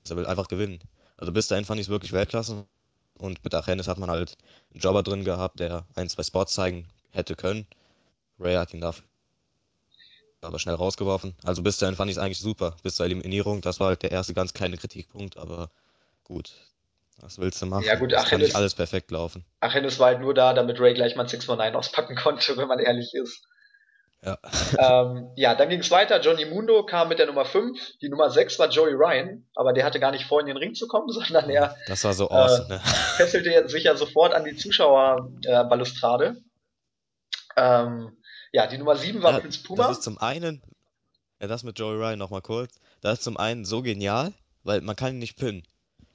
[0.08, 0.78] Er will einfach gewinnen.
[1.16, 2.64] Also bis dahin fand ich es wirklich Weltklasse.
[3.18, 4.36] Und mit Achenes hat man halt
[4.72, 7.66] einen Jobber drin gehabt, der ein, zwei Spots zeigen hätte können.
[8.38, 9.04] Ray hat ihn dafür
[10.46, 11.34] aber schnell rausgeworfen.
[11.44, 12.76] Also bis dahin fand ich es eigentlich super.
[12.82, 15.70] Bis zur Eliminierung, das war halt der erste ganz kleine Kritikpunkt, aber
[16.24, 16.52] gut.
[17.20, 17.84] Was willst du machen?
[17.84, 19.44] Ja, gut, Achenes, kann nicht alles perfekt laufen.
[19.60, 23.14] Achenes war halt nur da, damit Ray gleich mal 619 auspacken konnte, wenn man ehrlich
[23.14, 23.42] ist.
[24.22, 24.38] Ja.
[24.78, 26.20] ähm, ja, dann ging es weiter.
[26.20, 27.98] Johnny Mundo kam mit der Nummer 5.
[28.02, 30.74] Die Nummer 6 war Joey Ryan, aber der hatte gar nicht vor, in den Ring
[30.74, 32.80] zu kommen, sondern er das war so awesome, äh, ne?
[33.16, 36.36] fesselte sich ja sofort an die Zuschauerbalustrade.
[37.54, 38.16] Äh, ähm,
[38.52, 39.88] ja, die Nummer 7 war ja, Prince Puma.
[39.88, 40.62] Das ist zum einen,
[41.40, 44.32] ja, das mit Joey Ryan nochmal kurz, das ist zum einen so genial,
[44.64, 45.62] weil man kann ihn nicht pinnen.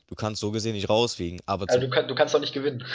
[0.08, 2.86] Du kannst so gesehen nicht rausfliegen, aber also du, kann, du kannst doch nicht gewinnen.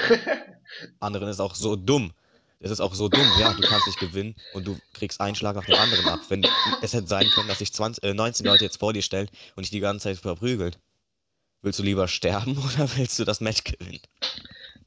[1.01, 2.13] anderen ist auch so dumm.
[2.59, 5.57] Es ist auch so dumm, ja, du kannst nicht gewinnen und du kriegst einen Schlag
[5.57, 6.21] nach dem anderen ab.
[6.29, 6.47] Wenn,
[6.83, 9.65] es hätte sein können, dass sich 20, äh, 19 Leute jetzt vor dir stellen und
[9.65, 10.75] dich die ganze Zeit verprügeln.
[11.63, 14.01] Willst du lieber sterben oder willst du das Match gewinnen?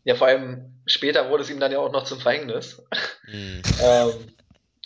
[0.04, 2.82] Ja, vor allem später wurde es ihm dann ja auch noch zum Verhängnis.
[3.28, 3.62] Mhm.
[3.84, 4.12] ähm,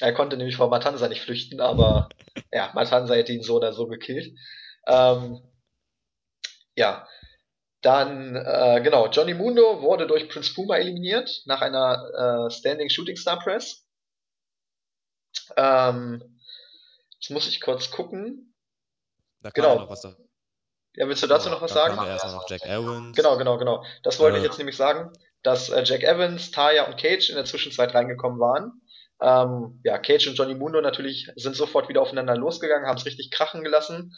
[0.03, 2.09] er konnte nämlich vor Matanza nicht flüchten, aber
[2.51, 4.37] ja, Matanza hätte ihn so oder so gekillt.
[4.85, 5.41] Ähm,
[6.75, 7.07] ja,
[7.81, 13.15] dann, äh, genau, Johnny Mundo wurde durch Prince Puma eliminiert nach einer äh, Standing Shooting
[13.15, 13.87] Star Press.
[15.55, 16.37] Ähm,
[17.19, 18.53] jetzt muss ich kurz gucken.
[19.41, 19.75] Da genau.
[19.75, 20.15] Ja, noch was da.
[20.95, 21.97] ja, willst du dazu noch was sagen?
[22.05, 23.15] Erstmal noch Jack Evans.
[23.15, 23.85] Genau, genau, genau.
[24.03, 24.41] Das wollte Äh.
[24.41, 25.13] ich jetzt nämlich sagen,
[25.43, 28.81] dass äh, Jack Evans, Taya und Cage in der Zwischenzeit reingekommen waren.
[29.24, 33.32] Ähm, ja, Cage und Johnny Mundo natürlich sind sofort wieder aufeinander losgegangen, haben es richtig
[33.32, 34.13] krachen gelassen.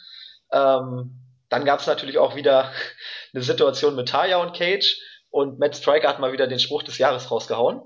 [0.50, 2.72] Ähm, dann gab es natürlich auch wieder
[3.32, 5.00] eine Situation mit Taya und Cage
[5.30, 7.82] und Matt Striker hat mal wieder den Spruch des Jahres rausgehauen.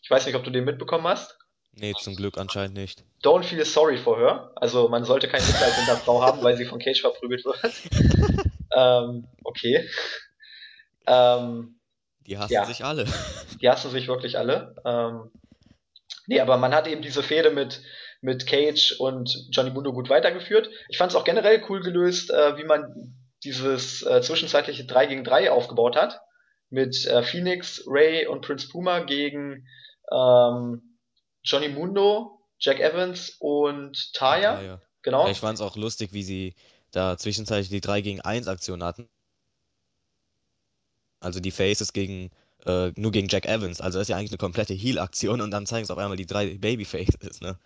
[0.00, 1.36] Ich weiß nicht, ob du den mitbekommen hast.
[1.72, 3.02] Nee, zum Glück anscheinend nicht.
[3.22, 4.52] Don't feel sorry for her.
[4.56, 7.60] Also man sollte kein Mitleid mit der Frau haben, weil sie von Cage verprügelt wird.
[8.76, 9.88] ähm, okay.
[11.06, 11.80] Ähm,
[12.26, 12.64] Die hassen ja.
[12.64, 13.06] sich alle.
[13.60, 14.76] die hassen sich wirklich alle.
[14.84, 15.30] Ähm,
[16.30, 17.82] nee, aber man hat eben diese Fehde mit,
[18.20, 20.70] mit Cage und Johnny Mundo gut weitergeführt.
[20.88, 25.24] Ich fand es auch generell cool gelöst, äh, wie man dieses äh, zwischenzeitliche 3 gegen
[25.24, 26.20] 3 aufgebaut hat.
[26.70, 29.66] Mit äh, Phoenix, Ray und Prince Puma gegen
[30.12, 30.96] ähm,
[31.42, 34.54] Johnny Mundo, Jack Evans und Taya.
[34.54, 34.82] Taya.
[35.02, 35.24] Genau.
[35.24, 36.54] Ja, ich fand es auch lustig, wie sie
[36.92, 39.08] da zwischenzeitlich die 3 gegen 1 Aktion hatten.
[41.18, 42.30] Also die Faces gegen
[42.66, 43.80] äh, nur gegen Jack Evans.
[43.80, 46.26] Also das ist ja eigentlich eine komplette Heal-Aktion und dann zeigen es auf einmal die
[46.26, 47.58] drei Babyfaces, ne?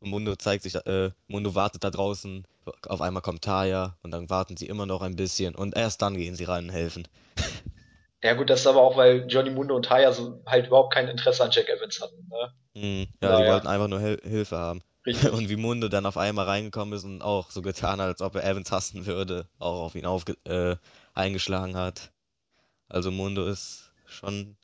[0.00, 2.44] Und Mundo zeigt sich, äh, Mundo wartet da draußen,
[2.88, 6.16] auf einmal kommt Taya und dann warten sie immer noch ein bisschen und erst dann
[6.16, 7.08] gehen sie rein und helfen.
[8.22, 11.08] Ja gut, das ist aber auch, weil Johnny Mundo und Taya so halt überhaupt kein
[11.08, 12.54] Interesse an Jack Evans hatten, ne?
[12.74, 13.44] Hm, ja, Naja.
[13.44, 14.80] die wollten einfach nur Hil Hilfe haben.
[15.06, 15.30] Richtig.
[15.32, 18.34] Und wie Mundo dann auf einmal reingekommen ist und auch so getan hat, als ob
[18.36, 20.76] er Evans hassen würde, auch auf ihn aufge äh,
[21.12, 22.12] eingeschlagen hat.
[22.88, 23.83] Also Mundo ist
[24.14, 24.56] schon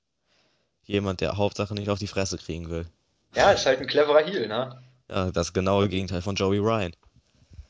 [0.85, 2.87] jemand, der Hauptsache nicht auf die Fresse kriegen will.
[3.35, 4.83] Ja, ist halt ein cleverer Heel, ne?
[5.09, 6.93] Ja, das genaue Gegenteil von Joey Ryan.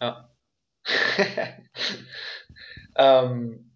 [0.01, 0.31] Ja.
[2.97, 3.71] ähm,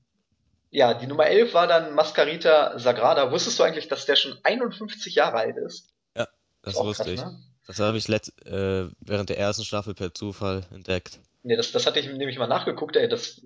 [0.70, 3.30] ja, die Nummer 11 war dann Mascarita Sagrada.
[3.30, 5.94] Wusstest du eigentlich, dass der schon 51 Jahre alt ist?
[6.16, 6.26] Ja,
[6.62, 7.20] das Ist wusste krass, ich.
[7.20, 7.38] ne?
[7.66, 11.20] Das habe ich letzt, äh, während der ersten Staffel per Zufall entdeckt.
[11.42, 13.40] Nee, das, das hatte ich nämlich mal nachgeguckt, ey, das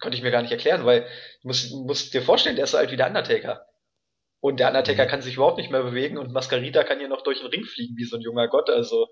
[0.00, 1.02] konnte ich mir gar nicht erklären, weil
[1.42, 3.66] du musst, musst dir vorstellen, der ist so alt wie der Undertaker.
[4.40, 5.08] Und der Undertaker Mhm.
[5.08, 7.96] kann sich überhaupt nicht mehr bewegen und Mascarita kann hier noch durch den Ring fliegen
[7.96, 9.08] wie so ein junger Gott, also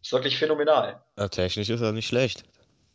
[0.00, 1.02] ist wirklich phänomenal.
[1.16, 2.44] Ja, technisch ist er nicht schlecht.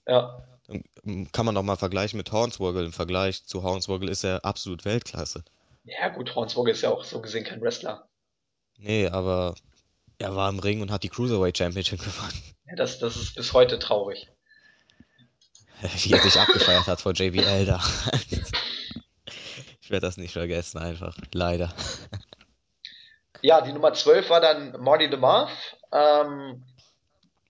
[0.07, 0.43] Ja.
[0.67, 2.83] Dann kann man noch mal vergleichen mit Hornswoggle.
[2.85, 5.43] Im Vergleich zu Hornswoggle ist er absolut Weltklasse.
[5.83, 8.09] Ja, gut, Hornswoggle ist ja auch so gesehen kein Wrestler.
[8.77, 9.53] Nee, aber
[10.17, 12.41] er war im Ring und hat die Cruiserweight Championship gewonnen.
[12.67, 14.27] Ja, das, das ist bis heute traurig.
[16.03, 17.79] Wie er sich abgefeiert hat vor JBL da.
[19.85, 21.15] Ich werde das nicht vergessen, einfach.
[21.33, 21.71] Leider.
[23.41, 25.51] Ja, die Nummer 12 war dann Marty DeMarth.
[25.91, 26.63] Ähm,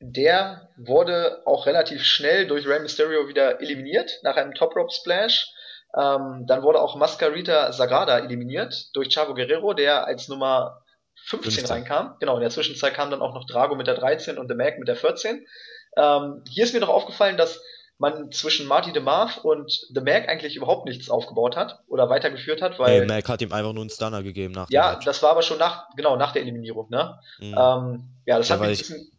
[0.02, 5.54] der wurde auch relativ schnell durch Rey Mysterio wieder eliminiert nach einem Top Rope Splash.
[5.96, 10.82] Ähm, dann wurde auch Mascarita Sagrada eliminiert durch Chavo Guerrero, der als Nummer
[11.28, 11.66] 15, 15.
[11.72, 12.18] reinkam.
[12.20, 14.78] Genau, in der Zwischenzeit kam dann auch noch Drago mit der 13 und The Mac
[14.80, 15.48] mit der 14.
[15.96, 17.62] Ähm, hier ist mir noch aufgefallen, dass
[17.98, 22.78] man zwischen Marty DeMarth und The Mac eigentlich überhaupt nichts aufgebaut hat oder weitergeführt hat,
[22.78, 25.06] weil Nee, Mac hat ihm einfach nur einen Stunner gegeben nach ja, Match.
[25.06, 27.18] das war aber schon nach, genau, nach der Eliminierung, ne?
[27.40, 27.56] Mhm.
[27.58, 29.12] Ähm, ja, das Ja, hat mich ein bisschen,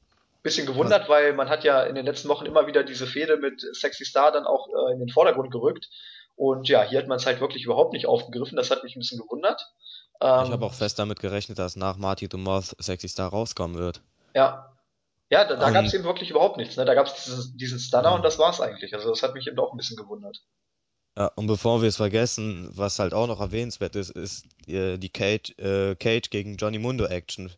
[0.43, 3.61] bisschen gewundert, weil man hat ja in den letzten Wochen immer wieder diese Fehde mit
[3.75, 5.89] Sexy Star dann auch äh, in den Vordergrund gerückt.
[6.37, 8.57] Und ja, hier hat man es halt wirklich überhaupt nicht aufgegriffen.
[8.57, 9.73] Das hat mich ein bisschen gewundert.
[10.21, 13.79] Ähm, Ich habe auch fest damit gerechnet, dass nach Marty the Moth Sexy Star rauskommen
[13.79, 14.03] wird.
[14.35, 14.76] Ja.
[15.31, 16.77] Ja, da, da Ähm, gab es eben wirklich überhaupt nichts.
[16.77, 16.85] Ne?
[16.85, 18.15] Da gab es diesen, diesen Stunner Ja.
[18.15, 18.95] und das war's eigentlich.
[18.95, 20.43] Also das hat mich eben auch ein bisschen gewundert.
[21.19, 25.09] Ja, und bevor wir es vergessen, was halt auch noch erwähnenswert ist, ist äh, die
[25.09, 27.51] Cage, äh, Cage gegen Johnny Mundo Action.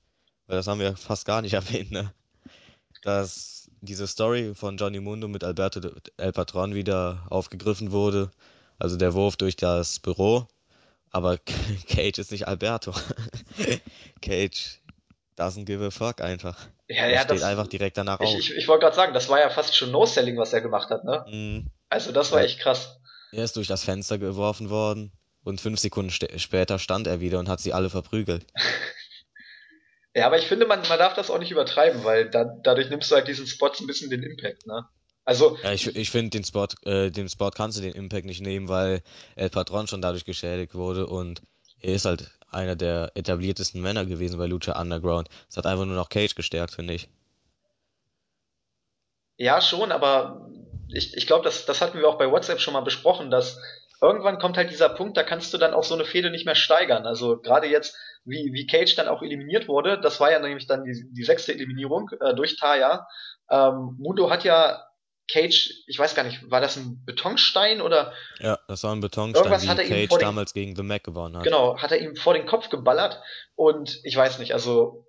[0.47, 2.14] Weil das haben wir fast gar nicht erwähnt, ne?
[3.03, 5.81] Dass diese Story von Johnny Mundo mit Alberto
[6.16, 8.31] El Patron wieder aufgegriffen wurde.
[8.79, 10.47] Also der Wurf durch das Büro.
[11.11, 11.37] Aber
[11.89, 12.93] Cage ist nicht Alberto.
[14.23, 14.81] Cage
[15.37, 16.57] doesn't give a fuck einfach.
[16.89, 18.39] Ja, Er ja, steht das, einfach direkt danach ich, auf.
[18.39, 21.05] ich, ich wollte gerade sagen, das war ja fast schon No-Selling, was er gemacht hat,
[21.05, 21.24] ne?
[21.28, 21.66] Mhm.
[21.91, 22.47] Also das war Ja.
[22.47, 22.99] echt krass.
[23.32, 25.12] Er ist durch das Fenster geworfen worden
[25.45, 28.47] und fünf Sekunden st- später stand er wieder und hat sie alle verprügelt.
[30.14, 33.11] Ja, aber ich finde, man, man darf das auch nicht übertreiben, weil da, dadurch nimmst
[33.11, 34.89] du halt diesen Spots ein bisschen den Impact, ne?
[35.24, 38.41] Also, Ja, ich, ich finde, den Spot, äh, dem Spot kannst du den Impact nicht
[38.41, 39.03] nehmen, weil
[39.36, 41.43] El Patron schon dadurch geschädigt wurde und
[41.80, 45.28] er ist halt einer der etabliertesten Männer gewesen bei Lucha Underground.
[45.49, 47.09] Es hat einfach nur noch Cage gestärkt, finde ich.
[49.38, 50.51] ja, schon, aber
[50.88, 53.62] ich, ich glaube, das, das hatten wir auch bei WhatsApp schon mal besprochen, dass
[54.03, 56.57] irgendwann kommt halt dieser Punkt, da kannst du dann auch so eine Fehde nicht mehr
[56.57, 57.07] steigern.
[57.07, 60.84] Also gerade jetzt, wie, wie Cage dann auch eliminiert wurde, das war ja nämlich dann
[60.84, 63.07] die, die sechste Eliminierung äh, durch Taya.
[63.51, 64.88] Ähm, Mundo hat ja
[65.31, 69.45] Cage, ich weiß gar nicht, war das ein Betonstein oder Ja, das war ein Betonstein,
[69.45, 71.45] Irgendwas hat er ihm Cage vor den- damals gegen The Mac gewonnen hat.
[71.45, 73.20] genau, hat er ihm vor den Kopf geballert
[73.55, 75.07] und ich weiß nicht, also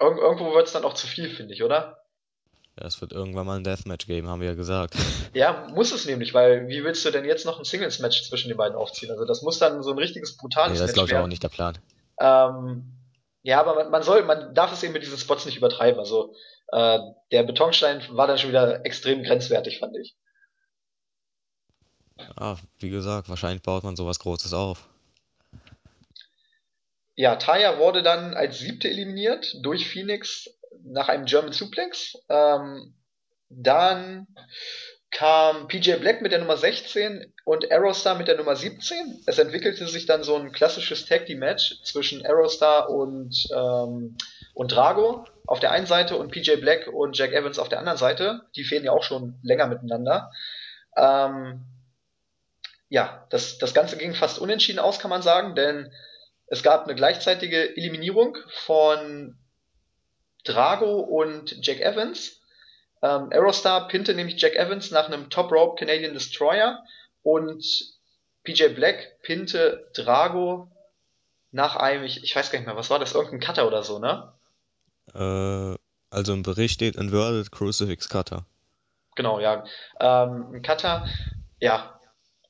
[0.00, 1.98] irg irgendwo wird es dann auch zu viel, finde ich, oder?
[2.78, 4.94] Ja, es wird irgendwann mal ein Deathmatch geben, haben wir ja gesagt.
[5.34, 8.58] Ja, muss es nämlich, weil wie willst du denn jetzt noch ein Singles-Match zwischen den
[8.58, 9.10] beiden aufziehen?
[9.10, 11.26] Also das muss dann so ein richtiges Nee, brutales das ist, Match glaube ich, auch
[11.26, 11.78] nicht der Plan.
[12.20, 12.92] Ähm,
[13.42, 15.98] ja, aber man, man soll, man darf es eben mit diesen Spots nicht übertreiben.
[15.98, 16.34] Also
[16.72, 16.98] äh,
[17.30, 20.16] der Betonstein war dann schon wieder extrem grenzwertig, fand ich.
[22.36, 24.88] Ah, wie gesagt, wahrscheinlich baut man sowas Großes auf.
[27.14, 30.48] Ja, Taya wurde dann als siebte eliminiert durch Phoenix
[30.84, 32.16] nach einem German Suplex.
[32.28, 32.94] Ähm,
[33.50, 34.26] dann
[35.10, 39.24] kam PJ Black mit der Nummer 16 und Aerostar mit der Nummer 17.
[39.26, 44.16] Es entwickelte sich dann so ein klassisches Tag Team Match zwischen Aerostar und, ähm,
[44.54, 45.26] und Drago.
[45.46, 48.42] Auf der einen Seite und PJ Black und Jack Evans auf der anderen Seite.
[48.56, 50.30] Die fehlen ja auch schon länger miteinander.
[50.96, 51.64] Ähm,
[52.88, 55.92] ja, das, das Ganze ging fast unentschieden aus, kann man sagen, denn
[56.46, 58.36] es gab eine gleichzeitige Eliminierung
[58.66, 59.38] von
[60.44, 62.40] Drago und Jack Evans.
[63.02, 66.84] Ähm, Aerostar pinte nämlich Jack Evans nach einem Top Rope Canadian Destroyer
[67.22, 67.64] und
[68.44, 70.70] PJ Black pinte Drago
[71.50, 73.98] nach einem, ich, ich weiß gar nicht mehr, was war das, irgendein Cutter oder so,
[73.98, 74.32] ne?
[75.14, 75.76] Äh,
[76.10, 78.44] also im Bericht steht Inverted Crucifix Cutter.
[79.14, 79.64] Genau, ja.
[80.00, 81.06] Ähm, ein Cutter,
[81.60, 81.98] ja,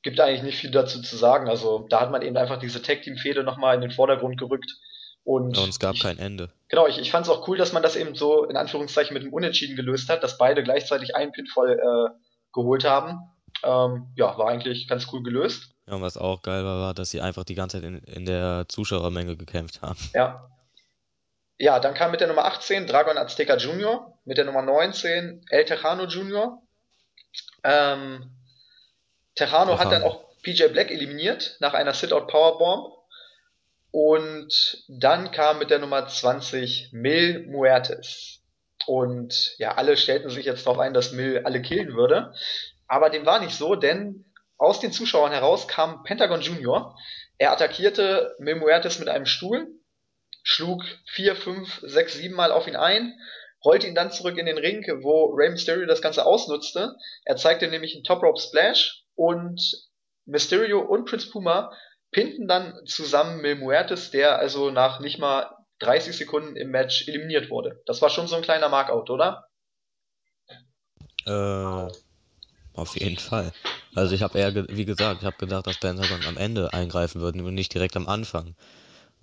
[0.02, 1.48] gibt eigentlich nicht viel dazu zu sagen.
[1.48, 4.76] Also da hat man eben einfach diese Tag-Team-Fehde nochmal in den Vordergrund gerückt.
[5.24, 6.50] Und, Ja, und es gab ich, kein Ende.
[6.68, 9.22] genau, ich, ich fand es auch cool, dass man das eben so in Anführungszeichen mit
[9.22, 12.10] dem Unentschieden gelöst hat, dass beide gleichzeitig einen Pinfall äh,
[12.52, 13.20] geholt haben.
[13.62, 15.70] Ähm, ja, war eigentlich ganz cool gelöst.
[15.86, 18.26] Ja, und was auch geil war, war, dass sie einfach die ganze Zeit in, in
[18.26, 19.98] der Zuschauermenge gekämpft haben.
[20.14, 20.48] Ja.
[21.62, 25.64] Ja, dann kam mit der Nummer 18 Dragon Azteca Jr., mit der Nummer 19 El
[25.64, 26.60] Tejano Jr.
[27.62, 28.32] Ähm,
[29.36, 32.92] Tejano hat dann auch PJ Black eliminiert nach einer Sit-Out Powerbomb.
[33.92, 38.40] Und dann kam mit der Nummer 20 Mil Muertes.
[38.88, 42.34] Und ja, alle stellten sich jetzt darauf ein, dass Mil alle killen würde.
[42.88, 44.24] Aber dem war nicht so, denn
[44.58, 46.96] aus den Zuschauern heraus kam Pentagon Jr.
[47.38, 49.68] Er attackierte Mil Muertes mit einem Stuhl,
[50.42, 53.14] schlug vier, fünf, sechs, sieben Mal auf ihn ein,
[53.64, 56.96] rollte ihn dann zurück in den Ring, wo Rey Mysterio das Ganze ausnutzte.
[57.24, 59.60] Er zeigte nämlich einen Top Rope Splash und
[60.24, 61.72] Mysterio und Prince Puma
[62.10, 67.50] pinnten dann zusammen Mil Muertes, der also nach nicht mal 30 Sekunden im Match eliminiert
[67.50, 67.82] wurde.
[67.86, 69.48] Das war schon so ein kleiner Markout, oder?
[71.26, 71.88] Äh,
[72.74, 73.52] auf jeden Fall.
[73.94, 77.44] Also ich habe eher, wie gesagt, ich habe gedacht, dass Pentagon am Ende eingreifen würden
[77.44, 78.54] und nicht direkt am Anfang.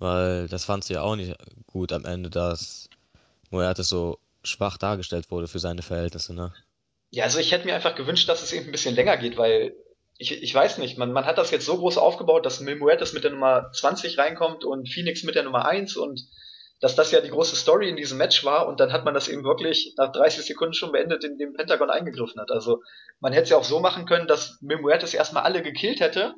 [0.00, 1.36] Weil das fandst du ja auch nicht
[1.66, 2.88] gut am Ende, dass
[3.50, 6.52] Muertes so schwach dargestellt wurde für seine Verhältnisse, ne?
[7.10, 9.74] Ja, also ich hätte mir einfach gewünscht, dass es eben ein bisschen länger geht, weil
[10.16, 13.12] ich, ich weiß nicht, man, man hat das jetzt so groß aufgebaut, dass Mil Muertes
[13.12, 16.22] mit der Nummer 20 reinkommt und Phoenix mit der Nummer 1 und
[16.80, 19.28] dass das ja die große Story in diesem Match war und dann hat man das
[19.28, 22.50] eben wirklich nach 30 Sekunden schon beendet, indem Pentagon eingegriffen hat.
[22.50, 22.82] Also
[23.18, 26.34] man hätte es ja auch so machen können, dass Mil Muertes erstmal alle gekillt hätte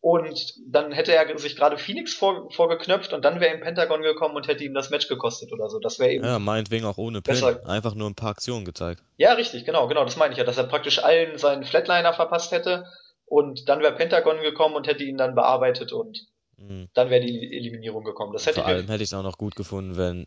[0.00, 4.34] und dann hätte er sich gerade Phoenix vor, vorgeknöpft und dann wäre ihm Pentagon gekommen
[4.34, 5.78] und hätte ihm das Match gekostet oder so.
[5.78, 7.34] Das wäre eben Ja, meinetwegen auch ohne Pin.
[7.34, 7.60] besser.
[7.68, 9.02] Einfach nur ein paar Aktionen gezeigt.
[9.18, 12.52] Ja, richtig, genau, genau, das meine ich ja, dass er praktisch allen seinen Flatliner verpasst
[12.52, 12.86] hätte
[13.26, 16.18] und dann wäre Pentagon gekommen und hätte ihn dann bearbeitet und
[16.56, 16.88] Mhm.
[16.92, 18.34] dann wäre die Eliminierung gekommen.
[18.34, 20.26] Das hätte Vor allem hätte ich es auch noch gut gefunden, wenn,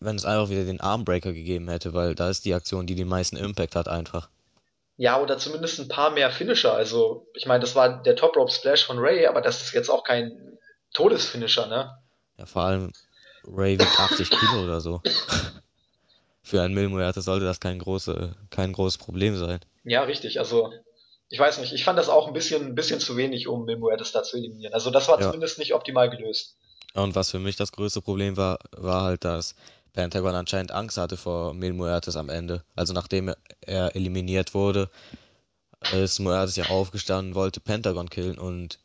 [0.00, 3.08] wenn es einfach wieder den Armbreaker gegeben hätte, weil da ist die Aktion, die den
[3.08, 4.30] meisten Impact hat, einfach.
[4.98, 6.74] Ja, oder zumindest ein paar mehr Finisher.
[6.74, 9.88] Also, ich meine, das war der Top Rope Splash von Ray, aber das ist jetzt
[9.88, 10.58] auch kein
[10.92, 11.96] Todesfinisher, ne?
[12.36, 12.92] Ja, vor allem
[13.46, 15.00] Ray wiegt 80 Kilo oder so.
[16.42, 19.60] Für einen Mil Muertes sollte das kein große, kein großes Problem sein.
[19.84, 20.40] Ja, richtig.
[20.40, 20.72] Also,
[21.28, 23.76] ich weiß nicht, ich fand das auch ein bisschen, ein bisschen zu wenig, um Mil
[23.76, 24.74] Muertes da zu eliminieren.
[24.74, 25.26] Also, das war Ja.
[25.26, 26.56] zumindest nicht optimal gelöst.
[26.94, 29.54] Und was für mich das größte Problem war, war halt, dass
[29.98, 32.62] Pentagon anscheinend Angst hatte vor Mil Muertes am Ende.
[32.76, 34.90] Also nachdem er eliminiert wurde,
[35.92, 38.78] ist Muertes ja aufgestanden, wollte Pentagon killen und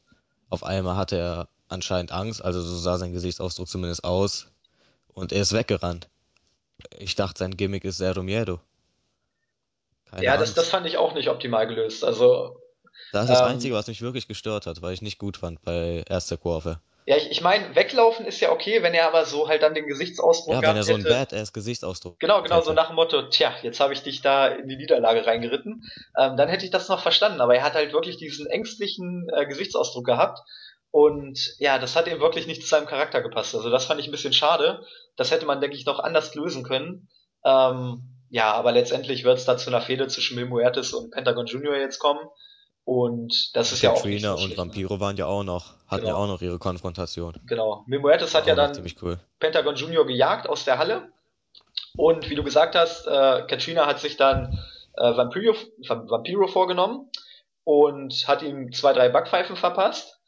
[0.50, 4.48] auf einmal hatte er anscheinend Angst, also so sah sein Gesichtsausdruck zumindest aus,
[5.14, 6.10] und er ist weggerannt.
[6.98, 8.60] Ich dachte, sein Gimmick ist Zero Miedo.
[10.10, 12.04] Keine Ja, das, das fand ich auch nicht optimal gelöst.
[12.04, 12.60] Also,
[13.12, 15.62] Das ist das ähm, Einzige, was mich wirklich gestört hat, weil ich nicht gut fand
[15.62, 16.80] bei erster Kurve.
[17.06, 19.88] Ja, ich, ich meine, weglaufen ist ja okay, wenn er aber so halt dann den
[19.88, 21.14] Gesichtsausdruck Ja, wenn er so einen hätte.
[21.14, 24.78] Badass-Gesichtsausdruck Genau, genau, so nach dem Motto, tja, jetzt habe ich dich da in die
[24.78, 25.84] Niederlage reingeritten.
[26.18, 29.46] Ähm, dann hätte ich das noch verstanden, aber er hat halt wirklich diesen ängstlichen äh,
[29.46, 30.40] Gesichtsausdruck gehabt.
[30.92, 33.56] Und ja, das hat ihm wirklich nicht zu seinem Charakter gepasst.
[33.56, 34.86] Also das fand ich ein bisschen schade.
[35.18, 37.10] Das hätte man, denke ich, noch anders lösen können.
[37.44, 41.48] Ähm, ja, aber letztendlich wird es da zu einer Fehde zwischen Mil Muertes und Pentagon
[41.48, 42.22] Junior jetzt kommen.
[42.86, 44.58] Und das ist ja auch Katrina und?
[44.58, 47.34] Vampiro waren ja auch noch, hatten ja Genau, auch noch ihre Konfrontation.
[47.46, 47.84] genau.
[47.88, 49.20] Mil Muertes War hat ja dann ziemlich cool.
[49.40, 51.10] Pentagon Junior gejagt aus der Halle.
[51.96, 54.60] Und wie du gesagt hast, äh, Katrina hat sich dann
[54.98, 55.56] äh, Vampiro,
[55.88, 57.10] Vampiro vorgenommen
[57.64, 60.20] und hat ihm zwei, drei Backpfeifen verpasst.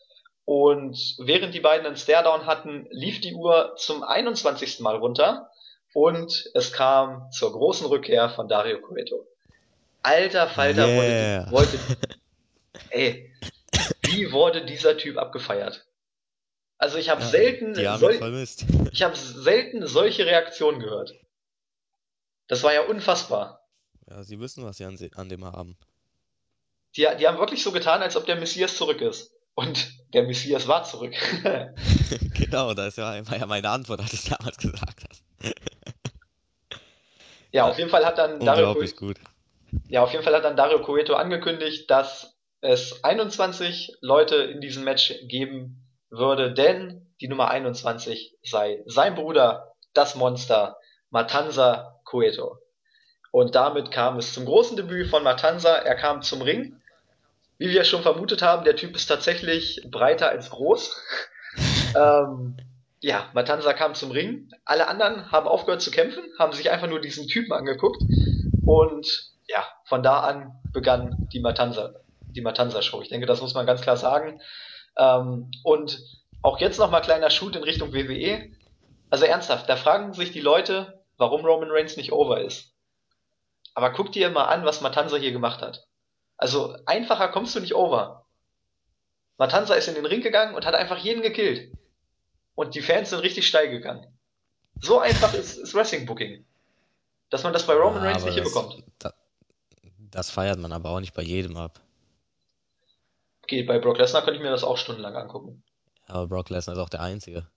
[0.46, 4.80] Und während die beiden einen Staredown hatten, lief die Uhr zum 21.
[4.80, 5.50] Mal runter
[5.94, 9.26] und es kam zur großen Rückkehr von Dario Cueto.
[10.04, 11.52] Alter Falter Yeah.
[11.52, 11.80] wollte,
[12.90, 13.34] ey,
[14.04, 15.86] wie wurde dieser Typ abgefeiert?
[16.78, 18.36] Also ich habe Ja, selten, sol
[18.92, 21.14] ich habe selten solche Reaktionen gehört.
[22.48, 23.68] Das war ja unfassbar.
[24.10, 25.78] Ja, sie wissen, was sie an, an dem haben.
[26.96, 29.32] Die, die haben wirklich so getan, als ob der Messias zurück ist.
[29.56, 31.14] Und der Messias war zurück.
[32.36, 35.54] Genau, das war ja meine Antwort, als ich damals gesagt habe.
[37.52, 39.18] Ja, auf jeden Fall hat dann Dario gut.
[39.88, 42.35] Ja, auf jeden Fall hat dann Dario Cueto angekündigt, dass
[42.66, 49.74] es 21 Leute in diesem Match geben würde, denn die Nummer 21 sei sein Bruder,
[49.94, 50.78] das Monster,
[51.10, 52.58] Matanza Cueto.
[53.32, 55.76] Und damit kam es zum großen Debüt von Matanza.
[55.76, 56.82] Er kam zum Ring.
[57.58, 61.02] Wie wir schon vermutet haben, der Typ ist tatsächlich breiter als groß.
[61.96, 62.58] ähm,
[63.02, 64.50] ja, Matanza kam zum Ring.
[64.66, 68.02] Alle anderen haben aufgehört zu kämpfen, haben sich einfach nur diesen Typen angeguckt.
[68.66, 71.94] Und ja, von da an begann die Matanza,
[72.36, 73.02] die Matanza-Show.
[73.02, 74.42] Ich denke, das muss man ganz klar sagen.
[74.98, 76.00] Ähm, und
[76.42, 78.52] auch jetzt nochmal kleiner Shoot in Richtung WWE.
[79.10, 82.74] Also ernsthaft, da fragen sich die Leute, warum Roman Reigns nicht over ist.
[83.74, 85.86] Aber guck dir mal an, was Matanza hier gemacht hat.
[86.38, 88.26] Also einfacher kommst du nicht over.
[89.38, 91.74] Matanza ist in den Ring gegangen und hat einfach jeden gekillt.
[92.56, 94.06] Und die Fans sind richtig steil gegangen.
[94.82, 96.46] So einfach ist, ist Wrestling Booking.
[97.30, 98.84] Dass man das bei Roman Ja, Reigns nicht das, hinbekommt.
[99.00, 99.14] da,
[100.12, 101.82] das feiert man aber auch nicht bei jedem ab.
[103.46, 105.64] Okay, bei Brock Lesnar könnte ich mir das auch stundenlang angucken.
[106.08, 107.48] Aber Brock Lesnar ist auch der Einzige.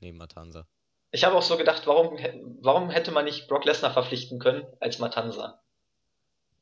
[0.00, 0.66] Neben Matanza.
[1.10, 2.16] Ich habe auch so gedacht, warum,
[2.62, 5.60] warum hätte man nicht Brock Lesnar verpflichten können als Matanza?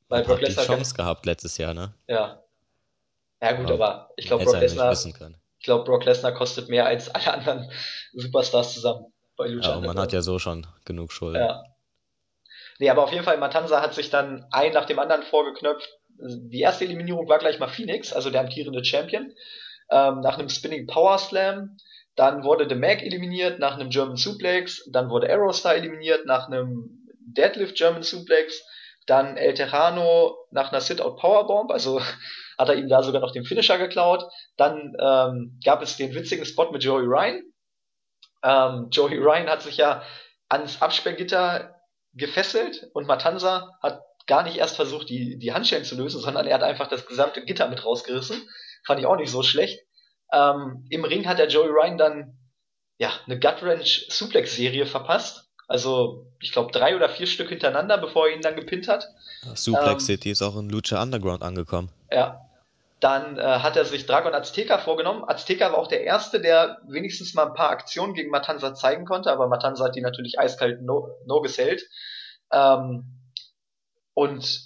[0.08, 1.94] Weil Brock hat die Lesnar kann, Chance gehabt letztes Jahr, ne?
[2.08, 2.42] ja.
[3.40, 7.08] Ja gut, Aber aber ich glaube Brock Lesnar, ich glaube Brock Lesnar kostet mehr als
[7.08, 7.70] alle anderen
[8.12, 11.42] Superstars zusammen bei Lucha Ja, und man hat ja so schon genug Schulden.
[11.42, 11.62] Ja.
[12.80, 15.88] Nee, aber auf jeden Fall, Matanza hat sich dann ein nach dem anderen vorgeknöpft.
[16.18, 19.32] Die erste Eliminierung war gleich mal Phoenix, also der amtierende Champion,
[19.90, 21.76] ähm, nach einem Spinning Power Slam.
[22.16, 24.88] Dann wurde The Mag eliminiert nach einem German Suplex.
[24.90, 28.62] Dann wurde Aerostar eliminiert nach einem Deadlift German Suplex.
[29.06, 32.00] Dann El Tejano nach einer Sit-Out Powerbomb, also
[32.58, 34.24] hat er ihm da sogar noch den Finisher geklaut.
[34.56, 37.42] Dann ähm, gab es den witzigen Spot mit Joey Ryan.
[38.42, 40.02] Ähm, Joey Ryan hat sich ja
[40.48, 41.74] ans Absperrgitter
[42.14, 46.54] gefesselt und Matanza hat gar nicht erst versucht, die, die Handschellen zu lösen, sondern er
[46.54, 48.48] hat einfach das gesamte Gitter mit rausgerissen.
[48.84, 49.80] Fand ich auch nicht so schlecht.
[50.32, 52.38] Ähm, Im Ring hat der Joey Ryan dann
[52.98, 55.48] ja eine Gut-Wrench Suplex-Serie verpasst.
[55.68, 59.08] Also, ich glaube, drei oder vier Stück hintereinander, bevor er ihn dann gepinnt hat.
[59.54, 61.90] Suplex Ähm, City ist auch in Lucha Underground angekommen.
[62.10, 62.40] ja.
[62.98, 65.22] Dann äh, hat er sich Dragon Azteca vorgenommen.
[65.28, 69.30] Azteca war auch der Erste, der wenigstens mal ein paar Aktionen gegen Matanza zeigen konnte,
[69.30, 71.86] aber Matanza hat die natürlich eiskalt no, no gesellt.
[72.50, 73.04] Ähm,
[74.16, 74.62] und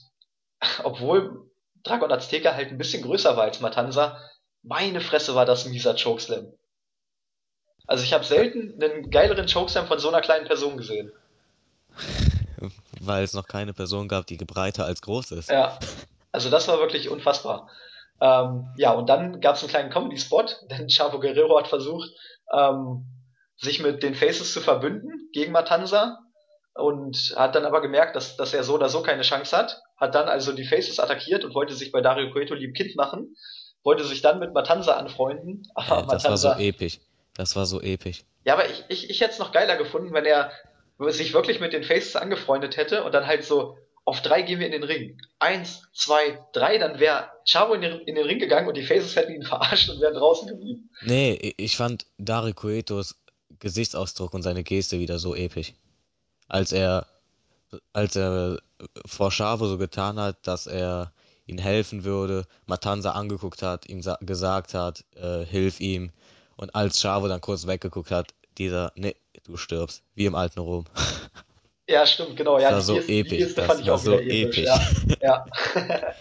[0.85, 1.51] obwohl
[1.83, 4.19] Dragon Azteca halt ein bisschen größer war als Matanza,
[4.63, 6.53] meine Fresse war das ein mieser Chokeslam.
[7.87, 11.13] Also ich habe selten einen geileren Chokeslam von so einer kleinen Person gesehen.
[13.01, 15.51] Weil es noch keine Person gab, die breiter als groß ist.
[15.51, 15.79] Ja,
[16.31, 17.69] also das war wirklich unfassbar.
[18.21, 22.11] Ähm, ja, und dann gab es einen kleinen Comedy-Spot, denn Chavo Guerrero hat versucht,
[22.53, 23.07] ähm,
[23.57, 26.19] sich mit den Faces zu verbünden gegen Matanza
[26.75, 29.83] und hat dann aber gemerkt, dass, dass er so oder so keine Chance hat.
[29.97, 33.37] Hat dann also die Faces attackiert und wollte sich bei Dario Cueto lieb Kind machen,
[33.83, 37.01] wollte sich dann mit Matanza anfreunden, aber Ey, das war so Matanza episch.
[37.35, 38.25] Das war so episch.
[38.45, 40.53] ja, aber ich, ich, ich hätte es noch geiler gefunden, wenn er
[41.09, 44.67] sich wirklich mit den Faces angefreundet hätte und dann halt so, auf drei gehen wir
[44.67, 45.19] in den Ring.
[45.39, 49.17] Eins, zwei, drei, dann wäre Chavo in den, in den Ring gegangen und die Faces
[49.17, 50.91] hätten ihn verarscht und wären draußen geblieben.
[51.03, 53.17] Nee, ich fand Dario Cuetos
[53.59, 55.75] Gesichtsausdruck und seine Geste wieder so episch.
[56.51, 57.07] Als er,
[57.93, 58.59] als er
[59.07, 61.13] vor Chavo so getan hat, dass er
[61.47, 66.11] ihm helfen würde, Matanza angeguckt hat, ihm sa- gesagt hat, äh, hilf ihm.
[66.57, 70.85] Und als Chavo dann kurz weggeguckt hat, dieser, nee, du stirbst, wie im alten Rom.
[71.89, 72.57] Ja, stimmt, genau.
[72.59, 74.59] Das Ja, war die so episch, Geste das fand ich war auch so episch.
[74.59, 74.65] episch.
[75.21, 75.45] Ja,
[75.75, 76.15] ja.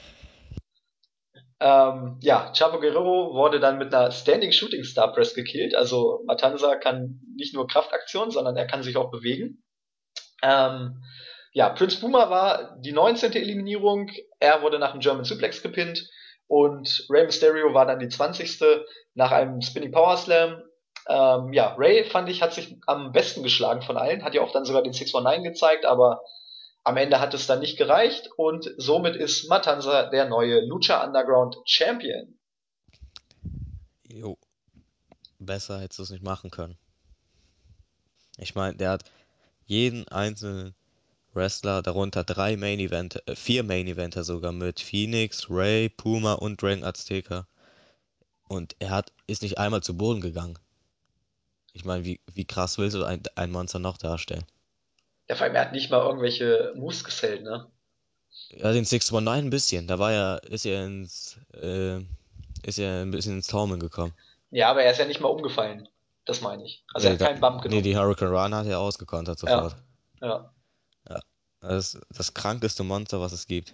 [1.94, 5.76] ähm, ja, Chavo Guerrero wurde dann mit einer Standing Shooting Star Press gekillt.
[5.76, 9.62] Also Matanza kann nicht nur Kraftaktionen, sondern er kann sich auch bewegen.
[10.42, 11.04] Ähm,
[11.52, 13.34] ja, Prince Boomer war die 19.
[13.34, 14.12] Eliminierung.
[14.40, 16.10] Er wurde nach einem German Suplex gepinnt.
[16.48, 18.60] Und Rey Mysterio war dann die 20.
[19.14, 20.62] nach einem Spinning Power Slam.
[21.08, 24.24] Ähm, ja, Ray fand ich, hat sich am besten geschlagen von allen.
[24.24, 26.22] Hat ja auch dann sogar den 619 gezeigt, aber
[26.84, 28.30] am Ende hat es dann nicht gereicht.
[28.36, 32.40] Und somit ist Matanza der neue Lucha Underground Champion.
[34.08, 34.38] Jo,
[35.38, 36.78] besser hättest du es nicht machen können.
[38.38, 39.04] Ich meine, der hat
[39.70, 40.74] jeden einzelnen
[41.34, 46.60] Wrestler, darunter drei Main Eventer, äh, vier Main Eventer sogar mit Phoenix, Ray, Puma und
[46.62, 47.48] Dragon Azteca.
[48.48, 50.58] Und er hat, ist nicht einmal zu Boden gegangen.
[51.74, 54.44] Ich meine, wie, wie krass willst du ein, ein Monster noch darstellen?
[55.30, 57.68] Ja, vor allem, er hat nicht mal irgendwelche Moves gesellt, ne?
[58.50, 59.86] Ja, den 619 ein bisschen.
[59.86, 62.00] Da war er, ist er ins, äh,
[62.64, 64.14] ist er ein bisschen ins Taumeln gekommen.
[64.50, 65.88] Ja, aber er ist ja nicht mal umgefallen.
[66.30, 66.84] Das meine ich.
[66.94, 67.84] Also er Nee, hat da, keinen Bump nee, genommen.
[67.84, 69.76] die Hurricane Run hat er ausgekontert Ja, sofort.
[70.22, 70.54] ja.
[71.10, 71.20] Ja.
[71.60, 73.74] Das, das krankeste Monster, was es gibt.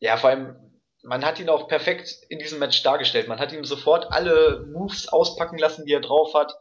[0.00, 0.56] Ja, vor allem,
[1.04, 3.28] man hat ihn auch perfekt in diesem Match dargestellt.
[3.28, 6.52] Man hat ihm sofort alle Moves auspacken lassen, die er drauf hat.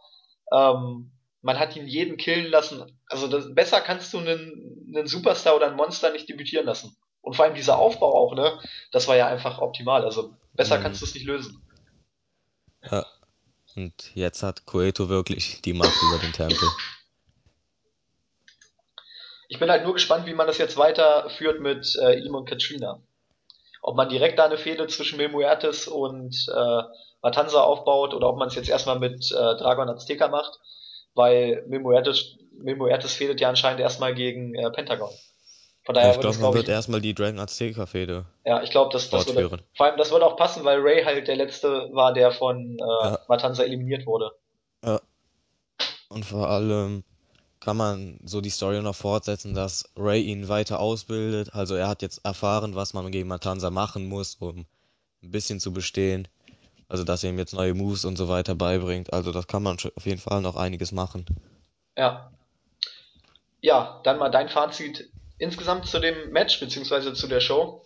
[0.54, 3.00] Ähm, man hat ihn jeden killen lassen.
[3.08, 6.96] Also das, besser kannst du einen, einen Superstar oder ein Monster nicht debütieren lassen.
[7.22, 8.60] Und vor allem dieser Aufbau auch, ne?
[8.92, 10.04] Das war ja einfach optimal.
[10.06, 10.84] Also besser Mhm.
[10.84, 11.66] kannst du es nicht lösen.
[12.92, 13.08] Ja.
[13.80, 16.68] Und jetzt hat Cueto wirklich die Macht über den Tempel.
[19.48, 23.02] Ich bin halt nur gespannt, wie man das jetzt weiterführt mit äh, ihm und Katrina.
[23.82, 26.82] Ob man direkt da eine Fehde zwischen Mil Muertes und äh,
[27.22, 30.60] Matanza aufbaut oder ob man es jetzt erstmal mit äh, Dragon Azteca macht,
[31.14, 35.12] weil Mil Muertes, Mil Muertes fehdet ja anscheinend erstmal gegen äh, Pentagon.
[35.86, 38.72] Von daher ich wird glaube, man glaube ich, wird erstmal die Dragon Azteca-Fehde ja, ich
[38.72, 41.90] glaube, das, das würde, vor allem, das würde auch passen, weil Ray halt der letzte
[41.94, 44.32] war, der von äh, Ja, Matanza eliminiert wurde.
[44.84, 45.00] ja.
[46.10, 47.04] Und vor allem
[47.60, 51.54] kann man so die Story noch fortsetzen, dass Ray ihn weiter ausbildet.
[51.54, 54.66] Also er hat jetzt erfahren, was man gegen Matanza machen muss, um
[55.22, 56.28] ein bisschen zu bestehen.
[56.88, 59.14] Also dass er ihm jetzt neue Moves und so weiter beibringt.
[59.14, 61.26] Also das kann man auf jeden Fall noch einiges machen.
[61.96, 62.32] Ja,
[63.62, 67.84] ja, dann mal dein Fazit insgesamt zu dem Match beziehungsweise zu der Show.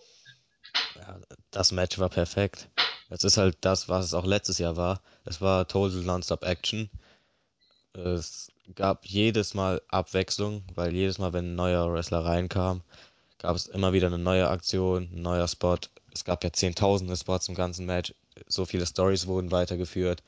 [0.96, 1.18] Ja,
[1.50, 2.68] das Match war perfekt.
[3.08, 5.00] Es ist halt das, was es auch letztes Jahr war.
[5.24, 6.90] Es war Total Nonstop Action.
[7.92, 12.82] Es gab jedes Mal Abwechslung, weil jedes Mal, wenn ein neuer Wrestler reinkam,
[13.38, 15.78] gab es immer wieder eine neue Aktion, ein neuer Spot.
[16.12, 18.14] Es gab ja zehntausende Spots im ganzen Match.
[18.46, 20.22] So viele Stories wurden weitergeführt.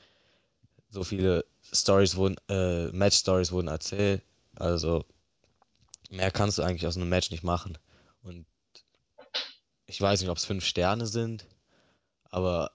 [0.91, 4.21] So viele Stories wurden, äh, Match-Stories wurden erzählt.
[4.55, 5.03] Also
[6.11, 7.77] mehr kannst du eigentlich aus einem Match nicht machen.
[8.23, 8.45] Und
[9.85, 11.45] ich weiß nicht, ob es fünf Sterne sind,
[12.29, 12.71] aber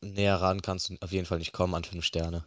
[0.00, 2.44] näher ran kannst du auf jeden Fall nicht kommen an fünf Sterne.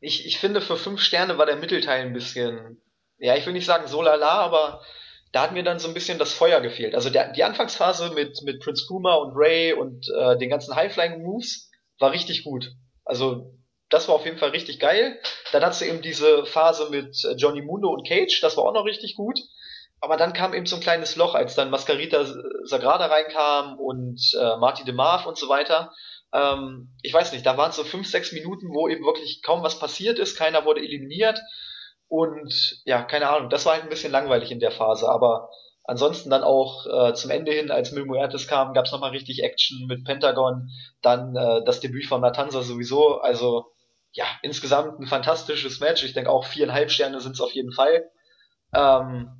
[0.00, 2.80] Ich, ich finde, für fünf Sterne war der Mittelteil ein bisschen,
[3.18, 4.82] ja, ich will nicht sagen so lala, aber
[5.32, 6.94] da hat mir dann so ein bisschen das Feuer gefehlt.
[6.94, 11.70] Also der, die Anfangsphase mit, mit Prince Puma und Ray und äh, den ganzen High-Flying-Moves
[11.98, 12.72] war richtig gut.
[13.04, 13.53] Also
[13.94, 15.20] das war auf jeden Fall richtig geil.
[15.52, 18.74] Dann hast du eben diese Phase mit äh, Johnny Mundo und Cage, das war auch
[18.74, 19.38] noch richtig gut.
[20.00, 22.26] Aber dann kam eben so ein kleines Loch, als dann Mascarita
[22.64, 25.92] Sagrada reinkam und äh, Marty DeMarv und so weiter.
[26.32, 29.62] Ähm, ich weiß nicht, da waren es so fünf, sechs Minuten, wo eben wirklich kaum
[29.62, 31.40] was passiert ist, keiner wurde eliminiert
[32.08, 35.48] und ja, keine Ahnung, das war halt ein bisschen langweilig in der Phase, aber
[35.84, 39.86] ansonsten dann auch äh, zum Ende hin, als Mil Muertes kam, gab's nochmal richtig Action
[39.86, 40.68] mit Pentagon,
[41.02, 43.73] dann äh, das Debüt von Matanza sowieso, also
[44.14, 46.02] ja, insgesamt ein fantastisches Match.
[46.04, 48.10] Ich denke auch viereinhalb Sterne sind es auf jeden Fall.
[48.74, 49.30] Ähm,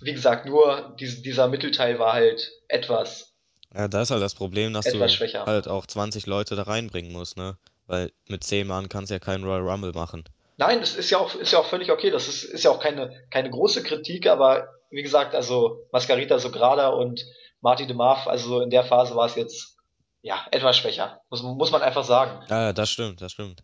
[0.00, 3.34] wie gesagt, nur dies, dieser Mittelteil war halt etwas,
[3.74, 5.46] Ja, da ist halt das Problem, dass du schwächer.
[5.46, 7.56] halt auch 20 Leute da reinbringen musst, ne?
[7.86, 10.24] Weil mit 10 Mann kannst du ja keinen Royal Rumble machen.
[10.56, 12.10] Nein, das ist ja auch, ist ja auch völlig okay.
[12.10, 16.88] Das ist, ist ja auch keine, keine große Kritik, aber wie gesagt, also Mascarita Sagrada
[16.88, 17.24] und
[17.60, 19.76] Marty DeMarv, also so in der Phase war es jetzt
[20.22, 21.20] ja etwas schwächer.
[21.30, 22.44] Muss, muss man einfach sagen.
[22.48, 23.62] Ja, das stimmt, das stimmt.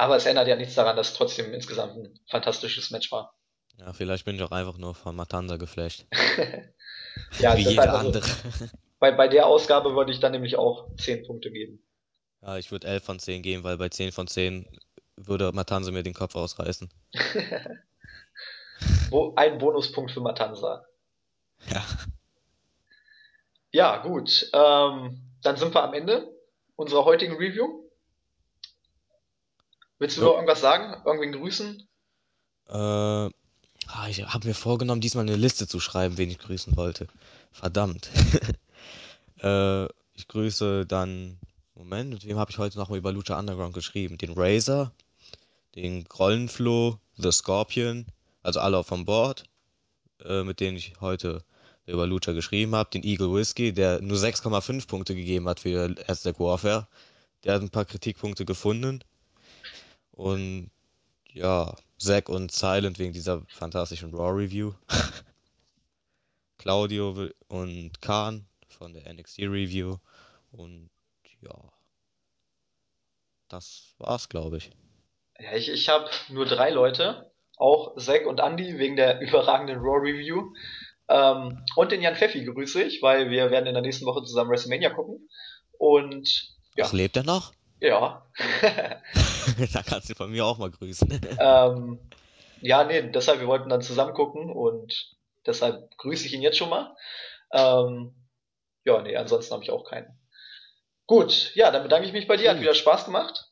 [0.00, 3.34] Aber es ändert ja nichts daran, dass es trotzdem insgesamt ein fantastisches Match war.
[3.76, 6.06] Ja, vielleicht bin ich auch einfach nur von Matanza geflasht.
[7.40, 8.22] Ja, Wie jeder andere.
[8.98, 11.82] bei, bei der Ausgabe würde ich dann nämlich auch 10 Punkte geben.
[12.40, 14.66] Ja, ich würde 11 von 10 geben, weil bei 10 von 10
[15.16, 16.88] würde Matanza mir den Kopf ausreißen.
[19.36, 20.84] Ein Bonuspunkt für Matanza.
[21.68, 21.84] Ja.
[23.72, 24.48] Ja, gut.
[24.52, 26.32] Ähm, dann sind wir am Ende
[26.76, 27.89] unserer heutigen Review.
[30.00, 30.34] Willst du noch Jo.
[30.36, 31.00] irgendwas sagen?
[31.04, 31.86] Irgendwen grüßen?
[32.68, 33.30] Äh, ah,
[34.08, 37.06] ich habe mir vorgenommen, diesmal eine Liste zu schreiben, wen ich grüßen wollte.
[37.52, 38.10] Verdammt.
[39.42, 41.38] Äh, ich grüße dann.
[41.74, 44.18] Moment, mit wem habe ich heute noch mal über Lucha Underground geschrieben?
[44.18, 44.92] Den Razor,
[45.76, 48.04] den Grollenflo, The Scorpion,
[48.42, 49.44] also alle von Bord,
[50.22, 51.42] äh, mit denen ich heute
[51.86, 52.90] über Lucha geschrieben habe.
[52.90, 56.86] Den Eagle Whiskey, der nur 6,5 Punkte gegeben hat für Aztec Warfare.
[57.44, 59.02] Der hat ein paar Kritikpunkte gefunden.
[60.20, 60.70] Und
[61.32, 64.74] ja, Zack und Silent wegen dieser fantastischen Raw Review.
[66.58, 69.96] Claudio und Khan von der NXT Review.
[70.52, 70.90] Und
[71.40, 71.54] ja,
[73.48, 74.70] das war's, glaube ich.
[75.38, 77.32] Ja, ich, ich habe nur drei Leute.
[77.56, 80.52] Auch Zack und Andy wegen der überragenden Raw Review.
[81.08, 84.50] Ähm, und den Jan Pfeffi grüße ich, weil wir werden in der nächsten Woche zusammen
[84.50, 85.30] WrestleMania gucken.
[85.78, 87.54] Und Ach, ja, lebt er noch?
[87.80, 88.26] Ja.
[89.72, 91.08] Da kannst du von mir auch mal grüßen.
[91.40, 91.98] ähm,
[92.60, 95.16] ja, nee, deshalb, wir wollten dann zusammen gucken und
[95.46, 96.94] deshalb grüße ich ihn jetzt schon mal.
[97.52, 98.14] Ähm,
[98.84, 100.18] ja, nee, ansonsten habe ich auch keinen.
[101.06, 102.74] Gut, ja, dann bedanke ich mich bei dir, hat wieder.
[102.74, 103.48] Spaß gemacht.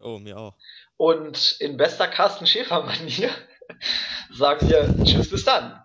[0.00, 0.56] Oh, mir auch.
[0.96, 3.30] Und in bester Carsten Schäfer-Manier
[4.30, 5.82] sagen wir Tschüss bis dann.